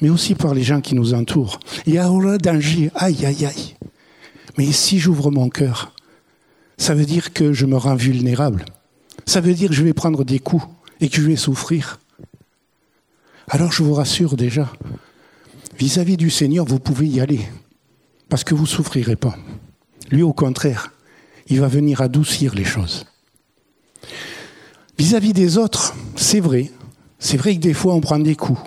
mais 0.00 0.10
aussi 0.10 0.34
par 0.34 0.54
les 0.54 0.62
gens 0.62 0.80
qui 0.80 0.94
nous 0.94 1.14
entourent. 1.14 1.58
Il 1.86 1.94
y 1.94 1.98
a 1.98 2.06
un 2.06 2.36
danger, 2.36 2.90
aïe, 2.94 3.24
aïe, 3.24 3.46
aïe. 3.46 3.76
Mais 4.58 4.70
si 4.70 4.98
j'ouvre 4.98 5.30
mon 5.30 5.48
cœur, 5.48 5.91
ça 6.82 6.94
veut 6.94 7.06
dire 7.06 7.32
que 7.32 7.52
je 7.52 7.64
me 7.64 7.76
rends 7.76 7.94
vulnérable. 7.94 8.64
Ça 9.24 9.40
veut 9.40 9.54
dire 9.54 9.68
que 9.68 9.74
je 9.74 9.84
vais 9.84 9.92
prendre 9.92 10.24
des 10.24 10.40
coups 10.40 10.66
et 11.00 11.08
que 11.08 11.14
je 11.14 11.22
vais 11.22 11.36
souffrir. 11.36 12.00
Alors 13.46 13.70
je 13.70 13.84
vous 13.84 13.94
rassure 13.94 14.36
déjà, 14.36 14.72
vis-à-vis 15.78 16.16
du 16.16 16.28
Seigneur, 16.28 16.64
vous 16.64 16.80
pouvez 16.80 17.06
y 17.06 17.20
aller, 17.20 17.40
parce 18.28 18.42
que 18.42 18.56
vous 18.56 18.62
ne 18.62 18.68
souffrirez 18.68 19.14
pas. 19.14 19.36
Lui, 20.10 20.22
au 20.22 20.32
contraire, 20.32 20.92
il 21.46 21.60
va 21.60 21.68
venir 21.68 22.00
adoucir 22.00 22.52
les 22.56 22.64
choses. 22.64 23.06
Vis-à-vis 24.98 25.34
des 25.34 25.58
autres, 25.58 25.94
c'est 26.16 26.40
vrai. 26.40 26.72
C'est 27.20 27.36
vrai 27.36 27.54
que 27.54 27.60
des 27.60 27.74
fois, 27.74 27.94
on 27.94 28.00
prend 28.00 28.18
des 28.18 28.34
coups. 28.34 28.60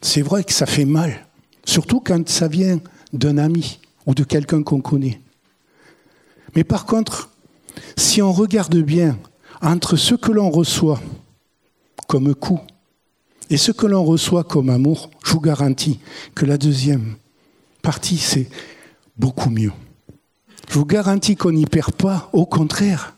C'est 0.00 0.22
vrai 0.22 0.44
que 0.44 0.52
ça 0.54 0.64
fait 0.64 0.86
mal, 0.86 1.26
surtout 1.66 2.00
quand 2.00 2.26
ça 2.26 2.48
vient 2.48 2.80
d'un 3.12 3.36
ami 3.36 3.80
ou 4.06 4.14
de 4.14 4.24
quelqu'un 4.24 4.62
qu'on 4.62 4.80
connaît. 4.80 5.20
Mais 6.54 6.64
par 6.64 6.86
contre, 6.86 7.30
si 7.96 8.22
on 8.22 8.32
regarde 8.32 8.76
bien 8.76 9.18
entre 9.60 9.96
ce 9.96 10.14
que 10.14 10.32
l'on 10.32 10.50
reçoit 10.50 11.00
comme 12.06 12.34
coup 12.34 12.60
et 13.50 13.56
ce 13.56 13.72
que 13.72 13.86
l'on 13.86 14.04
reçoit 14.04 14.44
comme 14.44 14.70
amour, 14.70 15.10
je 15.24 15.32
vous 15.32 15.40
garantis 15.40 16.00
que 16.34 16.46
la 16.46 16.58
deuxième 16.58 17.16
partie, 17.82 18.18
c'est 18.18 18.48
beaucoup 19.16 19.50
mieux. 19.50 19.72
Je 20.68 20.74
vous 20.74 20.84
garantis 20.84 21.36
qu'on 21.36 21.52
n'y 21.52 21.64
perd 21.64 21.92
pas, 21.92 22.28
au 22.32 22.44
contraire. 22.44 23.14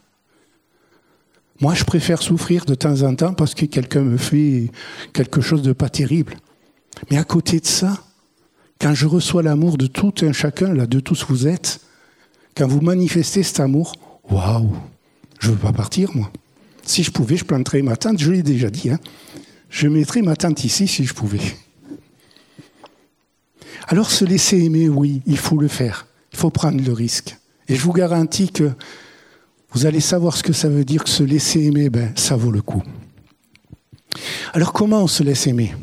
Moi, 1.60 1.74
je 1.74 1.84
préfère 1.84 2.22
souffrir 2.22 2.64
de 2.64 2.74
temps 2.74 3.02
en 3.02 3.14
temps 3.14 3.34
parce 3.34 3.54
que 3.54 3.66
quelqu'un 3.66 4.02
me 4.02 4.16
fait 4.16 4.70
quelque 5.12 5.40
chose 5.40 5.62
de 5.62 5.72
pas 5.72 5.88
terrible. 5.88 6.36
Mais 7.10 7.18
à 7.18 7.24
côté 7.24 7.60
de 7.60 7.66
ça, 7.66 7.98
quand 8.80 8.94
je 8.94 9.06
reçois 9.06 9.42
l'amour 9.42 9.76
de 9.76 9.86
tout 9.86 10.14
un 10.22 10.32
chacun, 10.32 10.72
là, 10.72 10.86
de 10.86 11.00
tous 11.00 11.26
vous 11.28 11.46
êtes, 11.46 11.80
quand 12.60 12.68
vous 12.68 12.82
manifestez 12.82 13.42
cet 13.42 13.58
amour, 13.58 13.94
waouh, 14.28 14.70
je 15.38 15.48
ne 15.48 15.54
veux 15.54 15.58
pas 15.58 15.72
partir, 15.72 16.14
moi. 16.14 16.30
Si 16.82 17.02
je 17.02 17.10
pouvais, 17.10 17.38
je 17.38 17.46
planterais 17.46 17.80
ma 17.80 17.96
tente, 17.96 18.18
je 18.18 18.30
l'ai 18.30 18.42
déjà 18.42 18.68
dit. 18.68 18.90
Hein. 18.90 19.00
Je 19.70 19.88
mettrais 19.88 20.20
ma 20.20 20.36
tente 20.36 20.62
ici 20.62 20.86
si 20.86 21.06
je 21.06 21.14
pouvais. 21.14 21.40
Alors 23.88 24.10
se 24.10 24.26
laisser 24.26 24.58
aimer, 24.58 24.90
oui, 24.90 25.22
il 25.24 25.38
faut 25.38 25.56
le 25.56 25.68
faire. 25.68 26.06
Il 26.34 26.38
faut 26.38 26.50
prendre 26.50 26.84
le 26.84 26.92
risque. 26.92 27.34
Et 27.66 27.76
je 27.76 27.80
vous 27.80 27.94
garantis 27.94 28.50
que 28.50 28.72
vous 29.72 29.86
allez 29.86 30.00
savoir 30.00 30.36
ce 30.36 30.42
que 30.42 30.52
ça 30.52 30.68
veut 30.68 30.84
dire 30.84 31.04
que 31.04 31.08
se 31.08 31.22
laisser 31.22 31.62
aimer, 31.62 31.88
ben, 31.88 32.12
ça 32.14 32.36
vaut 32.36 32.50
le 32.50 32.60
coup. 32.60 32.82
Alors 34.52 34.74
comment 34.74 35.04
on 35.04 35.06
se 35.06 35.22
laisse 35.22 35.46
aimer? 35.46 35.74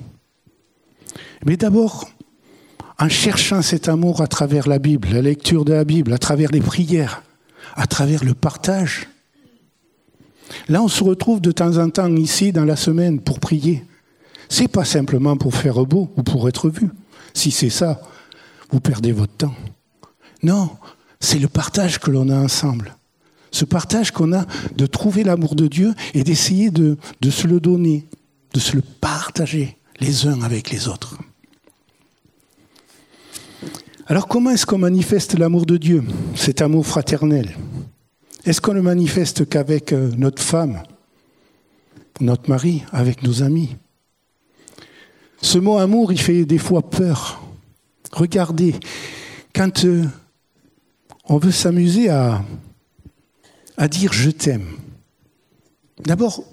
Mais 1.44 1.58
d'abord, 1.58 2.08
en 3.00 3.10
cherchant 3.10 3.62
cet 3.62 3.90
amour 3.90 4.22
à 4.22 4.28
travers 4.28 4.68
la 4.68 4.80
Bible, 4.80 5.10
la 5.12 5.22
lecture 5.22 5.66
de 5.66 5.74
la 5.74 5.84
Bible, 5.84 6.14
à 6.14 6.18
travers 6.18 6.52
les 6.52 6.62
prières, 6.62 7.24
à 7.76 7.86
travers 7.86 8.24
le 8.24 8.34
partage. 8.34 9.08
Là, 10.68 10.82
on 10.82 10.88
se 10.88 11.04
retrouve 11.04 11.42
de 11.42 11.52
temps 11.52 11.78
en 11.78 11.90
temps 11.90 12.14
ici 12.16 12.52
dans 12.52 12.66
la 12.66 12.76
semaine 12.76 13.20
pour 13.20 13.40
prier. 13.40 13.86
C'est 14.50 14.68
pas 14.68 14.86
simplement 14.86 15.38
pour 15.38 15.54
faire 15.54 15.86
beau 15.86 16.12
ou 16.16 16.24
pour 16.24 16.48
être 16.48 16.70
vu. 16.70 16.90
Si 17.34 17.52
c'est 17.52 17.70
ça, 17.70 18.02
vous 18.72 18.80
perdez 18.80 19.12
votre 19.12 19.34
temps. 19.34 19.56
Non, 20.42 20.72
c'est 21.20 21.40
le 21.40 21.48
partage 21.48 22.00
que 22.00 22.12
l'on 22.12 22.30
a 22.30 22.38
ensemble. 22.38 22.96
Ce 23.52 23.66
partage 23.66 24.12
qu'on 24.12 24.34
a 24.34 24.46
de 24.76 24.86
trouver 24.86 25.24
l'amour 25.24 25.56
de 25.56 25.68
Dieu 25.68 25.94
et 26.14 26.24
d'essayer 26.24 26.70
de, 26.72 26.98
de 27.22 27.30
se 27.30 27.48
le 27.48 27.60
donner, 27.60 28.08
de 28.54 28.60
se 28.60 28.76
le 28.76 28.82
partager 28.82 29.78
les 30.00 30.28
uns 30.28 30.42
avec 30.42 30.70
les 30.70 30.88
autres. 30.88 31.18
Alors 34.10 34.30
comment 34.30 34.52
est-ce 34.52 34.66
qu'on 34.66 34.78
manifeste 34.78 35.38
l'amour 35.38 35.66
de 35.66 35.76
Dieu, 35.76 36.02
cet 36.34 36.62
amour 36.62 36.88
fraternel? 36.88 37.58
Est-ce 38.46 38.62
qu'on 38.62 38.72
le 38.72 38.82
manifeste 38.82 39.50
qu'avec 39.50 39.92
euh, 39.92 40.10
notre 40.16 40.42
femme, 40.42 40.82
notre 42.22 42.50
mari, 42.50 42.86
avec 42.94 43.22
nos 43.24 43.44
amis? 43.44 43.76
Ce 45.42 45.58
mot 45.58 45.78
amour, 45.78 46.14
il 46.14 46.22
fait 46.22 46.46
des 46.46 46.58
fois 46.58 46.90
peur. 46.90 47.44
Regardez, 48.14 48.76
quand 49.54 49.84
euh, 49.84 50.06
on 51.26 51.38
veut 51.38 51.52
s'amuser 51.52 52.08
à, 52.08 52.46
dire 53.92 54.14
je 54.14 54.30
t'aime, 54.30 54.68
d'abord, 56.06 56.46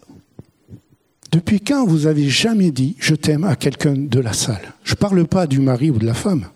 depuis 1.30 1.60
quand 1.60 1.86
vous 1.86 2.08
avez 2.08 2.28
jamais 2.28 2.72
dit 2.72 2.96
je 2.98 3.14
t'aime 3.14 3.44
à 3.44 3.54
quelqu'un 3.54 3.94
de 3.94 4.18
la 4.18 4.32
salle? 4.32 4.74
Je 4.82 4.94
ne 4.94 4.98
parle 4.98 5.24
pas 5.24 5.46
du 5.46 5.60
mari 5.60 5.92
ou 5.92 5.98
de 5.98 6.06
la 6.06 6.14
femme, 6.14 6.48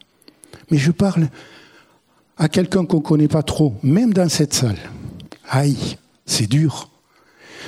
mais 0.70 0.78
je 0.78 0.90
parle 0.90 1.28
à 2.36 2.48
quelqu'un 2.48 2.84
qu'on 2.84 2.98
ne 2.98 3.02
connaît 3.02 3.28
pas 3.28 3.42
trop, 3.42 3.74
même 3.82 4.12
dans 4.12 4.28
cette 4.28 4.54
salle. 4.54 4.78
Aïe, 5.48 5.96
c'est 6.26 6.46
dur. 6.46 6.90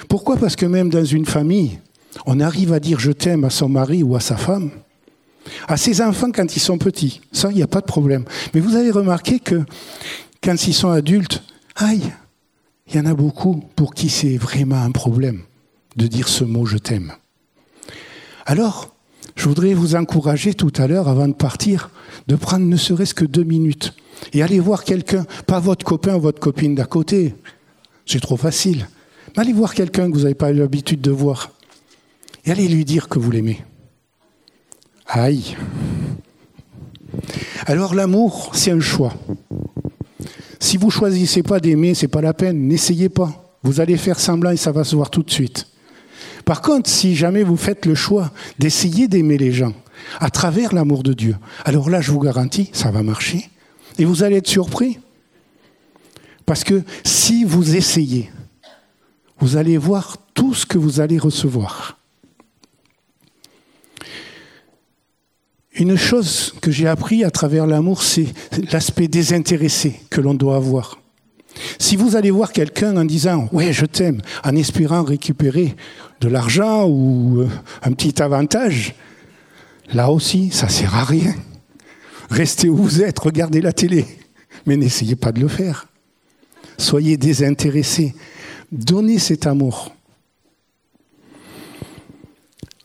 Pourquoi? 0.09 0.37
Parce 0.37 0.57
que 0.57 0.67
même 0.67 0.91
dans 0.91 1.05
une 1.05 1.27
famille, 1.27 1.79
on 2.27 2.41
arrive 2.41 2.73
à 2.73 2.81
dire 2.81 3.01
je 3.01 3.13
t'aime 3.13 3.45
à 3.45 3.51
son 3.51 3.69
mari 3.69 4.03
ou 4.03 4.17
à 4.17 4.21
sa 4.21 4.37
femme, 4.37 4.71
à 5.69 5.77
ses 5.77 6.01
enfants 6.01 6.31
quand 6.33 6.57
ils 6.57 6.61
sont 6.61 6.79
petits. 6.79 7.21
Ça, 7.33 7.51
il 7.51 7.57
n'y 7.57 7.63
a 7.63 7.67
pas 7.67 7.81
de 7.81 7.87
problème. 7.87 8.25
Mais 8.55 8.61
vous 8.61 8.77
avez 8.77 8.91
remarqué 8.91 9.41
que 9.41 9.65
quand 10.43 10.67
ils 10.67 10.75
sont 10.75 10.91
adultes, 10.91 11.43
aïe, 11.77 12.13
il 12.89 12.97
y 12.97 13.01
en 13.01 13.07
a 13.07 13.15
beaucoup 13.15 13.63
pour 13.77 13.95
qui 13.95 14.09
c'est 14.09 14.37
vraiment 14.37 14.83
un 14.83 14.91
problème 14.91 15.43
de 15.97 16.07
dire 16.07 16.29
ce 16.29 16.45
mot 16.45 16.67
je 16.67 16.79
t'aime. 16.79 17.13
Alors, 18.47 18.95
je 19.41 19.49
voudrais 19.49 19.73
vous 19.73 19.95
encourager 19.95 20.53
tout 20.53 20.73
à 20.77 20.87
l'heure, 20.87 21.09
avant 21.09 21.27
de 21.27 21.33
partir, 21.33 21.89
de 22.29 22.37
prendre 22.37 22.67
ne 22.67 22.77
serait-ce 22.77 23.15
que 23.15 23.25
deux 23.25 23.43
minutes 23.43 23.95
et 24.35 24.43
aller 24.43 24.61
voir 24.61 24.85
quelqu'un, 24.85 25.25
pas 25.47 25.59
votre 25.61 25.83
copain 25.83 26.17
ou 26.17 26.21
votre 26.21 26.41
copine 26.41 26.75
d'à 26.75 26.85
côté, 26.85 27.35
c'est 28.05 28.21
trop 28.21 28.37
facile, 28.37 28.87
mais 29.29 29.41
allez 29.41 29.55
voir 29.55 29.73
quelqu'un 29.73 30.11
que 30.11 30.15
vous 30.15 30.25
n'avez 30.25 30.35
pas 30.35 30.53
l'habitude 30.53 31.01
de 31.01 31.11
voir 31.11 31.53
et 32.45 32.51
allez 32.51 32.69
lui 32.69 32.85
dire 32.85 33.09
que 33.09 33.19
vous 33.19 33.31
l'aimez. 33.31 33.65
Aïe. 35.07 35.57
Alors 37.65 37.95
l'amour, 37.95 38.51
c'est 38.53 38.73
un 38.73 38.81
choix. 38.81 39.15
Si 40.59 40.77
vous 40.77 40.91
choisissez 40.91 41.43
pas 41.43 41.61
d'aimer, 41.61 41.95
c'est 41.95 42.09
pas 42.09 42.21
la 42.21 42.35
peine, 42.35 42.69
n'essayez 42.69 43.09
pas. 43.09 43.57
Vous 43.63 43.81
allez 43.81 43.97
faire 43.97 44.21
semblant 44.21 44.51
et 44.51 44.59
ça 44.59 44.71
va 44.71 44.85
se 44.85 44.95
voir 44.95 45.09
tout 45.09 45.23
de 45.23 45.31
suite. 45.31 45.67
Par 46.45 46.63
contre, 46.63 46.89
si 46.89 47.15
jamais 47.15 47.43
vous 47.43 47.57
faites 47.57 47.87
le 47.87 47.95
choix 47.95 48.31
d'essayer 48.59 49.09
d'aimer 49.09 49.39
les 49.39 49.53
gens 49.53 49.75
à 50.19 50.31
travers 50.31 50.75
l'amour 50.75 51.03
de 51.03 51.13
Dieu, 51.13 51.37
alors 51.65 51.91
là, 51.91 52.01
je 52.01 52.13
vous 52.13 52.21
garantis, 52.21 52.71
ça 52.73 52.91
va 52.91 53.03
marcher. 53.03 53.51
Et 53.99 54.05
vous 54.05 54.23
allez 54.23 54.37
être 54.37 54.49
surpris. 54.49 54.99
Parce 56.47 56.65
que 56.65 56.83
si 57.05 57.45
vous 57.45 57.77
essayez, 57.77 58.31
vous 59.39 59.57
allez 59.57 59.79
voir 59.79 60.17
tout 60.35 60.55
ce 60.55 60.67
que 60.67 60.79
vous 60.79 61.01
allez 61.01 61.19
recevoir. 61.19 61.99
Une 65.75 65.97
chose 65.97 66.53
que 66.61 66.71
j'ai 66.71 66.89
appris 66.89 67.25
à 67.25 67.31
travers 67.31 67.67
l'amour, 67.67 68.03
c'est 68.03 68.27
l'aspect 68.73 69.09
désintéressé 69.09 70.01
que 70.11 70.21
l'on 70.21 70.35
doit 70.35 70.57
avoir. 70.57 71.00
Si 71.79 71.97
vous 71.97 72.17
allez 72.17 72.31
voir 72.31 72.53
quelqu'un 72.53 72.97
en 72.97 73.05
disant 73.05 73.49
Ouais, 73.53 73.73
je 73.73 73.87
t'aime, 73.87 74.21
en 74.45 74.55
espérant 74.57 75.03
récupérer 75.03 75.77
de 76.21 76.29
l'argent 76.29 76.87
ou 76.87 77.41
euh, 77.41 77.49
un 77.83 77.93
petit 77.93 78.23
avantage, 78.23 78.95
là 79.93 80.11
aussi, 80.11 80.51
ça 80.51 80.67
ne 80.67 80.71
sert 80.71 80.95
à 80.95 81.05
rien. 81.05 81.35
Restez 82.31 82.69
où 82.69 82.77
vous 82.77 83.03
êtes, 83.03 83.19
regardez 83.19 83.61
la 83.61 83.73
télé, 83.73 84.07
mais 84.67 84.77
n'essayez 84.77 85.17
pas 85.17 85.33
de 85.33 85.41
le 85.41 85.49
faire. 85.49 85.87
Soyez 86.79 87.17
désintéressés. 87.17 88.15
Donnez 88.73 89.19
cet 89.19 89.47
amour. 89.47 89.95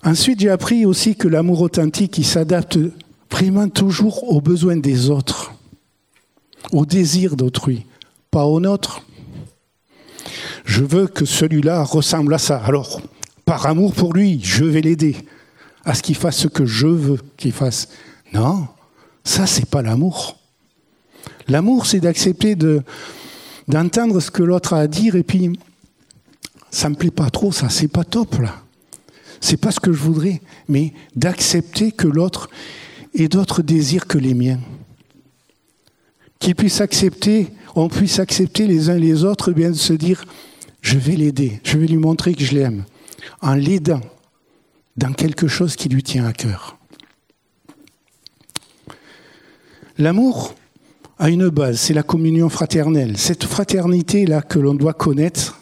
Ensuite, 0.03 0.39
j'ai 0.39 0.49
appris 0.49 0.85
aussi 0.85 1.15
que 1.15 1.27
l'amour 1.27 1.61
authentique, 1.61 2.23
s'adapte 2.23 2.77
vraiment 3.31 3.67
toujours 3.69 4.31
aux 4.31 4.41
besoins 4.41 4.77
des 4.77 5.09
autres, 5.09 5.53
aux 6.71 6.85
désirs 6.85 7.35
d'autrui, 7.35 7.85
pas 8.35 8.47
aux 8.47 8.59
nôtres. 8.59 9.01
Je 10.65 10.83
veux 10.83 11.07
que 11.07 11.23
celui-là 11.23 11.85
ressemble 11.85 12.33
à 12.33 12.37
ça. 12.37 12.57
Alors, 12.65 12.99
par 13.45 13.65
amour 13.65 13.93
pour 13.93 14.11
lui, 14.11 14.41
je 14.43 14.65
vais 14.65 14.81
l'aider 14.81 15.15
à 15.85 15.93
ce 15.93 16.03
qu'il 16.03 16.17
fasse 16.17 16.35
ce 16.35 16.49
que 16.49 16.65
je 16.65 16.87
veux 16.87 17.19
qu'il 17.37 17.53
fasse. 17.53 17.87
Non, 18.33 18.67
ça, 19.23 19.47
c'est 19.47 19.69
pas 19.69 19.81
l'amour. 19.81 20.37
L'amour, 21.47 21.85
c'est 21.85 22.01
d'accepter 22.01 22.55
de, 22.55 22.83
d'entendre 23.69 24.19
ce 24.19 24.31
que 24.31 24.43
l'autre 24.43 24.73
a 24.73 24.79
à 24.79 24.87
dire 24.87 25.15
et 25.15 25.23
puis, 25.23 25.57
ça 26.71 26.89
me 26.89 26.95
plaît 26.95 27.11
pas 27.11 27.29
trop, 27.29 27.53
ça, 27.53 27.69
c'est 27.69 27.87
pas 27.87 28.03
top, 28.03 28.39
là 28.39 28.53
c'est 29.39 29.57
pas 29.57 29.71
ce 29.71 29.79
que 29.79 29.93
je 29.93 29.99
voudrais, 29.99 30.41
mais 30.67 30.91
d'accepter 31.15 31.91
que 31.91 32.07
l'autre 32.07 32.49
ait 33.13 33.27
d'autres 33.27 33.61
désirs 33.61 34.07
que 34.07 34.17
les 34.17 34.33
miens. 34.33 34.59
Qu'il 36.39 36.55
puisse 36.55 36.81
accepter, 36.81 37.53
on 37.75 37.89
puisse 37.89 38.19
accepter 38.19 38.67
les 38.67 38.89
uns 38.89 38.97
les 38.97 39.23
autres, 39.23 39.51
bien 39.51 39.69
de 39.69 39.75
se 39.75 39.93
dire, 39.93 40.25
je 40.81 40.97
vais 40.97 41.15
l'aider, 41.15 41.59
je 41.63 41.77
vais 41.77 41.87
lui 41.87 41.97
montrer 41.97 42.33
que 42.33 42.43
je 42.43 42.55
l'aime, 42.55 42.85
en 43.41 43.53
l'aidant 43.53 44.01
dans 44.95 45.11
quelque 45.11 45.47
chose 45.47 45.75
qui 45.75 45.89
lui 45.89 46.01
tient 46.01 46.25
à 46.25 46.33
cœur. 46.33 46.77
L'amour 49.97 50.55
a 51.19 51.29
une 51.29 51.49
base, 51.49 51.79
c'est 51.79 51.93
la 51.93 52.03
communion 52.03 52.49
fraternelle. 52.49 53.17
Cette 53.17 53.45
fraternité-là 53.45 54.41
que 54.41 54.59
l'on 54.59 54.73
doit 54.73 54.93
connaître, 54.93 55.59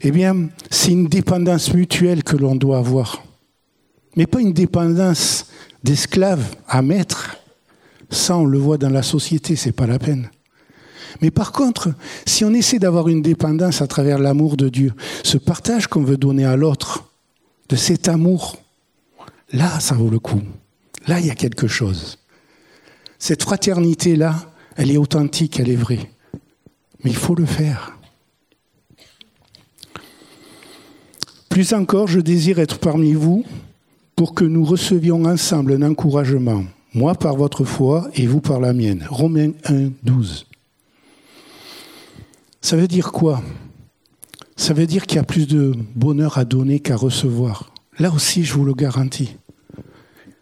eh 0.00 0.10
bien, 0.10 0.48
c'est 0.70 0.92
une 0.92 1.08
dépendance 1.08 1.72
mutuelle 1.72 2.22
que 2.22 2.36
l'on 2.36 2.54
doit 2.54 2.78
avoir. 2.78 3.24
Mais 4.16 4.26
pas 4.26 4.40
une 4.40 4.52
dépendance 4.52 5.46
d'esclave 5.82 6.44
à 6.68 6.82
maître. 6.82 7.36
Ça, 8.10 8.36
on 8.36 8.44
le 8.44 8.58
voit 8.58 8.78
dans 8.78 8.90
la 8.90 9.02
société, 9.02 9.54
c'est 9.56 9.72
pas 9.72 9.86
la 9.86 9.98
peine. 9.98 10.30
Mais 11.20 11.30
par 11.30 11.52
contre, 11.52 11.90
si 12.26 12.44
on 12.44 12.52
essaie 12.52 12.78
d'avoir 12.78 13.08
une 13.08 13.22
dépendance 13.22 13.82
à 13.82 13.86
travers 13.86 14.18
l'amour 14.18 14.56
de 14.56 14.68
Dieu, 14.68 14.92
ce 15.22 15.38
partage 15.38 15.86
qu'on 15.86 16.02
veut 16.02 16.16
donner 16.16 16.44
à 16.44 16.56
l'autre, 16.56 17.04
de 17.68 17.76
cet 17.76 18.08
amour, 18.08 18.56
là, 19.52 19.80
ça 19.80 19.94
vaut 19.94 20.10
le 20.10 20.18
coup. 20.18 20.40
Là, 21.06 21.20
il 21.20 21.26
y 21.26 21.30
a 21.30 21.34
quelque 21.34 21.66
chose. 21.66 22.18
Cette 23.18 23.42
fraternité-là, 23.42 24.34
elle 24.76 24.90
est 24.90 24.96
authentique, 24.96 25.58
elle 25.58 25.70
est 25.70 25.76
vraie. 25.76 26.10
Mais 27.04 27.10
il 27.10 27.16
faut 27.16 27.34
le 27.34 27.46
faire. 27.46 27.98
Plus 31.48 31.72
encore, 31.72 32.08
je 32.08 32.20
désire 32.20 32.58
être 32.58 32.78
parmi 32.78 33.12
vous 33.12 33.44
pour 34.16 34.34
que 34.34 34.44
nous 34.44 34.64
recevions 34.64 35.24
ensemble 35.24 35.72
un 35.72 35.82
encouragement, 35.82 36.64
moi 36.92 37.14
par 37.14 37.36
votre 37.36 37.64
foi 37.64 38.08
et 38.14 38.26
vous 38.26 38.40
par 38.40 38.60
la 38.60 38.72
mienne. 38.72 39.06
Romains 39.08 39.52
1, 39.64 39.90
12. 40.02 40.47
Ça 42.60 42.76
veut 42.76 42.88
dire 42.88 43.12
quoi? 43.12 43.42
Ça 44.56 44.74
veut 44.74 44.86
dire 44.86 45.06
qu'il 45.06 45.16
y 45.16 45.20
a 45.20 45.24
plus 45.24 45.46
de 45.46 45.72
bonheur 45.94 46.38
à 46.38 46.44
donner 46.44 46.80
qu'à 46.80 46.96
recevoir. 46.96 47.72
Là 47.98 48.10
aussi, 48.12 48.44
je 48.44 48.54
vous 48.54 48.64
le 48.64 48.74
garantis. 48.74 49.36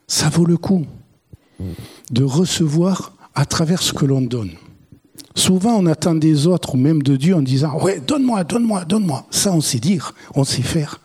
Ça 0.06 0.28
vaut 0.28 0.46
le 0.46 0.56
coup 0.56 0.86
de 2.10 2.24
recevoir 2.24 3.14
à 3.34 3.44
travers 3.44 3.82
ce 3.82 3.92
que 3.92 4.04
l'on 4.04 4.22
donne. 4.22 4.52
Souvent, 5.34 5.76
on 5.76 5.86
attend 5.86 6.14
des 6.14 6.46
autres, 6.46 6.74
ou 6.74 6.78
même 6.78 7.02
de 7.02 7.16
Dieu, 7.16 7.34
en 7.34 7.42
disant 7.42 7.78
Ouais, 7.82 8.00
donne-moi, 8.00 8.44
donne-moi, 8.44 8.84
donne-moi. 8.86 9.26
Ça, 9.30 9.52
on 9.52 9.60
sait 9.60 9.78
dire, 9.78 10.14
on 10.34 10.44
sait 10.44 10.62
faire. 10.62 11.00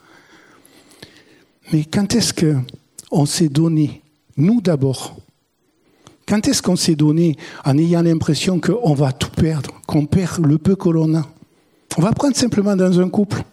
Mais 1.74 1.84
quand 1.84 2.16
est-ce 2.16 2.34
qu'on 2.34 3.26
s'est 3.26 3.50
donné, 3.50 4.02
nous 4.38 4.62
d'abord 4.62 5.18
Quand 6.32 6.48
est-ce 6.48 6.62
qu'on 6.62 6.78
s'est 6.78 6.96
donné 6.96 7.36
en 7.66 7.78
ayant 7.78 8.04
l'impression 8.04 8.62
qu'on 8.62 8.94
va 8.94 9.12
tout 9.12 9.32
perdre, 9.32 9.70
qu'on 9.86 10.06
perd 10.06 10.46
le 10.46 10.58
peu 10.58 10.78
que 10.78 10.88
l'on 10.88 11.14
a? 11.14 11.28
On 11.98 12.02
va 12.02 12.14
prendre 12.14 12.38
simplement 12.38 12.74
dans 12.74 13.02
un 13.02 13.10
couple. 13.10 13.44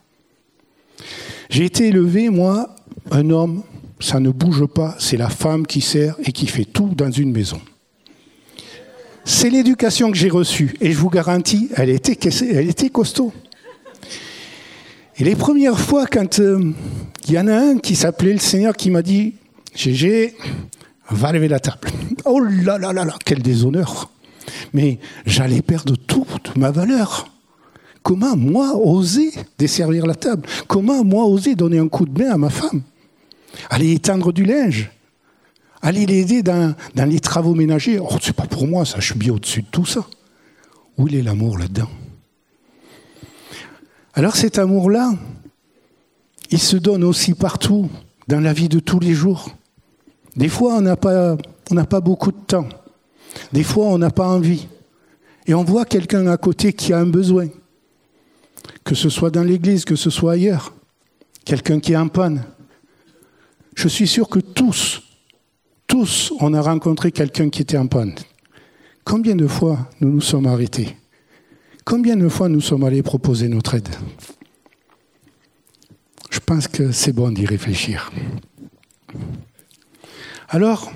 J'ai 1.51 1.65
été 1.65 1.89
élevé, 1.89 2.29
moi, 2.29 2.77
un 3.11 3.31
homme, 3.31 3.65
ça 3.99 4.21
ne 4.21 4.31
bouge 4.31 4.65
pas, 4.67 4.95
c'est 5.01 5.17
la 5.17 5.29
femme 5.29 5.67
qui 5.67 5.81
sert 5.81 6.15
et 6.25 6.31
qui 6.31 6.47
fait 6.47 6.67
tout 6.67 6.93
dans 6.97 7.11
une 7.11 7.33
maison. 7.33 7.61
C'est 9.25 9.51
l'éducation 9.51 10.13
que 10.13 10.17
j'ai 10.17 10.31
reçue 10.31 10.77
et 10.81 10.93
je 10.93 10.99
vous 10.99 11.11
garantis, 11.11 11.71
elle 11.75 11.91
était, 11.91 12.17
elle 12.49 12.71
était 12.71 12.91
costaud. 12.91 13.33
Et 15.17 15.25
les 15.25 15.35
premières 15.35 15.81
fois, 15.81 16.07
quand 16.07 16.39
euh, 16.39 16.73
il 17.27 17.35
y 17.35 17.41
en 17.41 17.49
a 17.49 17.57
un 17.57 17.79
qui 17.79 17.97
s'appelait 17.97 18.35
le 18.35 18.39
Seigneur 18.39 18.77
qui 18.77 18.93
m'a 18.93 19.03
dit 19.03 19.35
Gégé, 19.75 20.37
va 21.11 21.33
lever 21.33 21.49
la 21.49 21.61
table. 21.61 21.89
Oh 22.25 22.41
là 22.41 22.79
là 22.79 22.93
là 22.93 23.05
là, 23.05 23.15
quel 23.25 23.43
déshonneur 23.43 24.11
Mais 24.73 24.99
j'allais 25.25 25.63
perdre 25.63 25.97
toute 25.97 26.57
ma 26.57 26.71
valeur. 26.71 27.29
Comment 28.03 28.37
moi 28.37 28.75
oser 28.77 29.33
desservir 29.59 30.07
la 30.07 30.15
table? 30.15 30.47
Comment 30.67 31.05
moi 31.05 31.25
oser 31.25 31.55
donner 31.55 31.79
un 31.79 31.89
coup 31.89 32.07
de 32.07 32.23
main 32.23 32.33
à 32.33 32.37
ma 32.37 32.51
femme? 32.51 32.83
Aller 33.71 33.93
étendre 33.93 34.33
du 34.33 34.45
linge? 34.45 34.91
Aller 35.81 36.07
l'aider 36.07 36.43
dans, 36.43 36.75
les 36.95 37.21
travaux 37.21 37.55
ménagers? 37.55 37.99
Oh, 37.99 38.17
c'est 38.21 38.35
pas 38.35 38.47
pour 38.47 38.67
moi, 38.67 38.85
ça, 38.85 38.99
je 38.99 39.07
suis 39.07 39.19
bien 39.19 39.33
au-dessus 39.33 39.63
de 39.63 39.69
tout 39.71 39.87
ça. 39.87 40.05
Où 40.97 41.07
est 41.09 41.23
l'amour 41.23 41.59
là-dedans? 41.59 41.89
Alors 44.15 44.37
cet 44.37 44.59
amour-là, 44.59 45.13
il 46.51 46.59
se 46.59 46.77
donne 46.77 47.05
aussi 47.05 47.35
partout, 47.35 47.89
dans 48.27 48.41
la 48.41 48.53
vie 48.53 48.69
de 48.69 48.81
tous 48.81 48.99
les 48.99 49.15
jours. 49.15 49.55
Des 50.39 50.49
fois, 50.49 50.77
on 50.77 50.81
n'a 50.81 50.97
pas 50.97 52.01
beaucoup 52.01 52.31
de 52.31 52.41
temps. 52.47 52.69
Des 53.53 53.65
fois, 53.65 53.87
on 53.87 53.99
n'a 53.99 54.11
pas 54.11 54.29
envie. 54.29 54.69
Et 55.49 55.53
on 55.53 55.65
voit 55.65 55.85
quelqu'un 55.85 56.29
à 56.29 56.37
côté 56.37 56.73
qui 56.73 56.93
a 56.93 56.99
un 56.99 57.07
besoin, 57.07 57.49
que 58.85 58.95
ce 58.95 59.09
soit 59.09 59.31
dans 59.31 59.43
l'église, 59.43 59.85
que 59.85 59.97
ce 59.97 60.11
soit 60.11 60.33
ailleurs, 60.33 60.73
quelqu'un 61.45 61.81
qui 61.81 61.95
est 61.95 61.97
en 61.97 62.07
panne. 62.07 62.45
Je 63.75 63.89
suis 63.89 64.07
sûr 64.07 64.29
que 64.29 64.39
tous, 64.39 65.03
tous, 65.89 66.33
on 66.39 66.55
a 66.55 66.61
rencontré 66.61 67.11
quelqu'un 67.11 67.49
qui 67.49 67.63
était 67.63 67.79
en 67.79 67.89
panne. 67.89 68.15
Combien 69.05 69.35
de 69.35 69.49
fois 69.49 69.91
nous 70.01 70.11
nous 70.11 70.21
sommes 70.21 70.47
arrêtés? 70.47 70.97
Combien 71.85 72.17
de 72.17 72.29
fois 72.29 72.49
nous 72.49 72.61
sommes 72.61 72.85
allés 72.85 73.03
proposer 73.03 73.49
notre 73.49 73.75
aide? 73.75 73.89
Je 76.31 76.39
pense 76.39 76.69
que 76.69 76.93
c'est 76.93 77.13
bon 77.13 77.31
d'y 77.33 77.45
réfléchir. 77.45 78.13
Alors, 80.51 80.91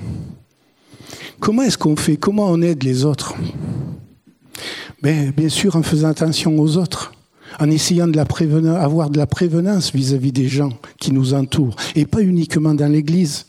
comment 1.39 1.63
est-ce 1.63 1.77
qu'on 1.77 1.95
fait? 1.95 2.17
Comment 2.17 2.47
on 2.47 2.63
aide 2.63 2.83
les 2.83 3.05
autres? 3.05 3.35
Ben, 5.03 5.31
Bien 5.31 5.51
sûr 5.51 5.77
en 5.77 5.83
faisant 5.83 6.09
attention 6.09 6.59
aux 6.59 6.79
autres, 6.79 7.13
en 7.61 7.71
essayant 7.71 8.09
de 8.09 8.17
la 8.17 8.25
avoir 8.81 9.11
de 9.11 9.19
la 9.19 9.27
prévenance 9.27 9.93
vis-à-vis 9.93 10.33
des 10.33 10.49
gens 10.49 10.73
qui 10.99 11.13
nous 11.13 11.35
entourent, 11.35 11.77
et 11.95 12.07
pas 12.07 12.23
uniquement 12.23 12.73
dans 12.75 12.91
l'Église. 12.91 13.45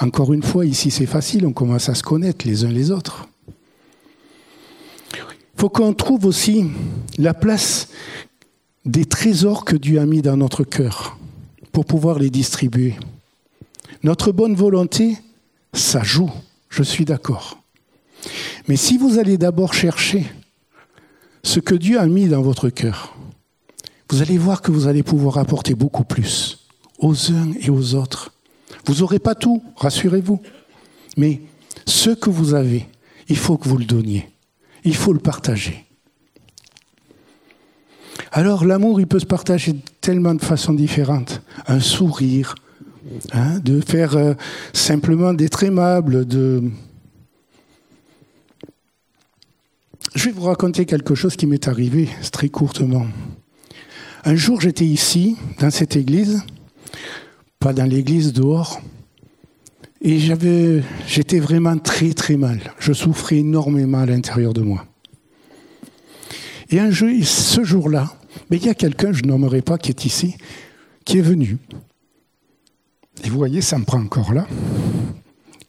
Encore 0.00 0.32
une 0.32 0.42
fois, 0.42 0.64
ici 0.64 0.90
c'est 0.90 1.04
facile, 1.04 1.46
on 1.46 1.52
commence 1.52 1.90
à 1.90 1.94
se 1.94 2.02
connaître 2.02 2.46
les 2.46 2.64
uns 2.64 2.70
les 2.70 2.90
autres. 2.90 3.28
Il 5.12 5.60
faut 5.60 5.68
qu'on 5.68 5.92
trouve 5.92 6.24
aussi 6.24 6.66
la 7.18 7.34
place 7.34 7.88
des 8.86 9.04
trésors 9.04 9.66
que 9.66 9.76
Dieu 9.76 10.00
a 10.00 10.06
mis 10.06 10.22
dans 10.22 10.38
notre 10.38 10.64
cœur 10.64 11.18
pour 11.72 11.84
pouvoir 11.84 12.18
les 12.18 12.30
distribuer. 12.30 12.94
Notre 14.02 14.32
bonne 14.32 14.54
volonté, 14.54 15.16
ça 15.72 16.02
joue, 16.02 16.30
je 16.68 16.82
suis 16.82 17.04
d'accord. 17.04 17.58
Mais 18.68 18.76
si 18.76 18.98
vous 18.98 19.18
allez 19.18 19.38
d'abord 19.38 19.74
chercher 19.74 20.26
ce 21.42 21.60
que 21.60 21.74
Dieu 21.74 21.98
a 21.98 22.06
mis 22.06 22.28
dans 22.28 22.42
votre 22.42 22.68
cœur, 22.68 23.16
vous 24.10 24.22
allez 24.22 24.38
voir 24.38 24.62
que 24.62 24.70
vous 24.70 24.86
allez 24.86 25.02
pouvoir 25.02 25.38
apporter 25.38 25.74
beaucoup 25.74 26.04
plus 26.04 26.66
aux 26.98 27.32
uns 27.32 27.52
et 27.60 27.70
aux 27.70 27.94
autres. 27.94 28.32
Vous 28.86 28.96
n'aurez 28.96 29.18
pas 29.18 29.34
tout, 29.34 29.62
rassurez-vous. 29.76 30.40
Mais 31.16 31.40
ce 31.86 32.10
que 32.10 32.30
vous 32.30 32.54
avez, 32.54 32.86
il 33.28 33.36
faut 33.36 33.56
que 33.56 33.68
vous 33.68 33.78
le 33.78 33.84
donniez 33.84 34.30
il 34.86 34.94
faut 34.94 35.12
le 35.12 35.18
partager. 35.18 35.84
Alors 38.30 38.64
l'amour, 38.64 39.00
il 39.00 39.06
peut 39.08 39.18
se 39.18 39.26
partager 39.26 39.74
tellement 40.00 40.34
de 40.34 40.42
façons 40.42 40.72
différentes. 40.72 41.42
Un 41.66 41.80
sourire, 41.80 42.54
hein, 43.32 43.58
de 43.60 43.80
faire 43.80 44.16
euh, 44.16 44.34
simplement 44.72 45.34
d'être 45.34 45.62
aimable, 45.62 46.26
de... 46.26 46.62
Je 50.14 50.24
vais 50.24 50.30
vous 50.30 50.44
raconter 50.44 50.86
quelque 50.86 51.14
chose 51.14 51.36
qui 51.36 51.46
m'est 51.46 51.68
arrivé 51.68 52.08
très 52.32 52.48
courtement. 52.48 53.06
Un 54.24 54.34
jour, 54.34 54.60
j'étais 54.60 54.86
ici, 54.86 55.36
dans 55.60 55.70
cette 55.70 55.94
église, 55.94 56.42
pas 57.58 57.72
dans 57.72 57.84
l'église 57.84 58.32
dehors, 58.32 58.80
et 60.00 60.18
j'étais 60.18 61.40
vraiment 61.40 61.78
très 61.78 62.12
très 62.12 62.36
mal. 62.36 62.60
Je 62.78 62.92
souffrais 62.92 63.38
énormément 63.38 63.98
à 63.98 64.06
l'intérieur 64.06 64.52
de 64.52 64.62
moi. 64.62 64.86
Et 66.70 66.80
un 66.80 66.90
jour, 66.90 67.10
ce 67.22 67.64
jour-là, 67.64 68.12
il 68.50 68.64
y 68.64 68.68
a 68.68 68.74
quelqu'un, 68.74 69.12
je 69.12 69.22
nommerai 69.22 69.62
pas, 69.62 69.78
qui 69.78 69.90
est 69.90 70.04
ici, 70.04 70.36
qui 71.04 71.18
est 71.18 71.22
venu. 71.22 71.58
Et 73.24 73.28
vous 73.28 73.38
voyez, 73.38 73.60
ça 73.60 73.78
me 73.78 73.84
prend 73.84 74.00
encore 74.00 74.32
là. 74.32 74.46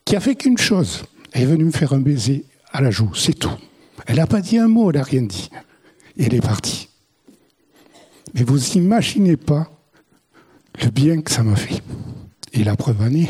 Qui 0.05 0.15
a 0.15 0.19
fait 0.19 0.35
qu'une 0.35 0.57
chose. 0.57 1.03
Elle 1.31 1.43
est 1.43 1.45
venue 1.45 1.65
me 1.65 1.71
faire 1.71 1.93
un 1.93 1.99
baiser 1.99 2.45
à 2.71 2.81
la 2.81 2.91
joue, 2.91 3.13
c'est 3.13 3.37
tout. 3.37 3.57
Elle 4.05 4.17
n'a 4.17 4.27
pas 4.27 4.41
dit 4.41 4.57
un 4.57 4.67
mot, 4.67 4.89
elle 4.89 4.97
n'a 4.97 5.03
rien 5.03 5.23
dit. 5.23 5.49
Et 6.17 6.25
elle 6.25 6.33
est 6.33 6.41
partie. 6.41 6.89
Mais 8.33 8.43
vous 8.43 8.73
imaginez 8.77 9.37
pas 9.37 9.69
le 10.81 10.89
bien 10.89 11.21
que 11.21 11.31
ça 11.31 11.43
m'a 11.43 11.55
fait. 11.55 11.81
Et 12.53 12.63
la 12.63 12.75
preuve 12.75 13.01
en 13.01 13.13
est, 13.13 13.29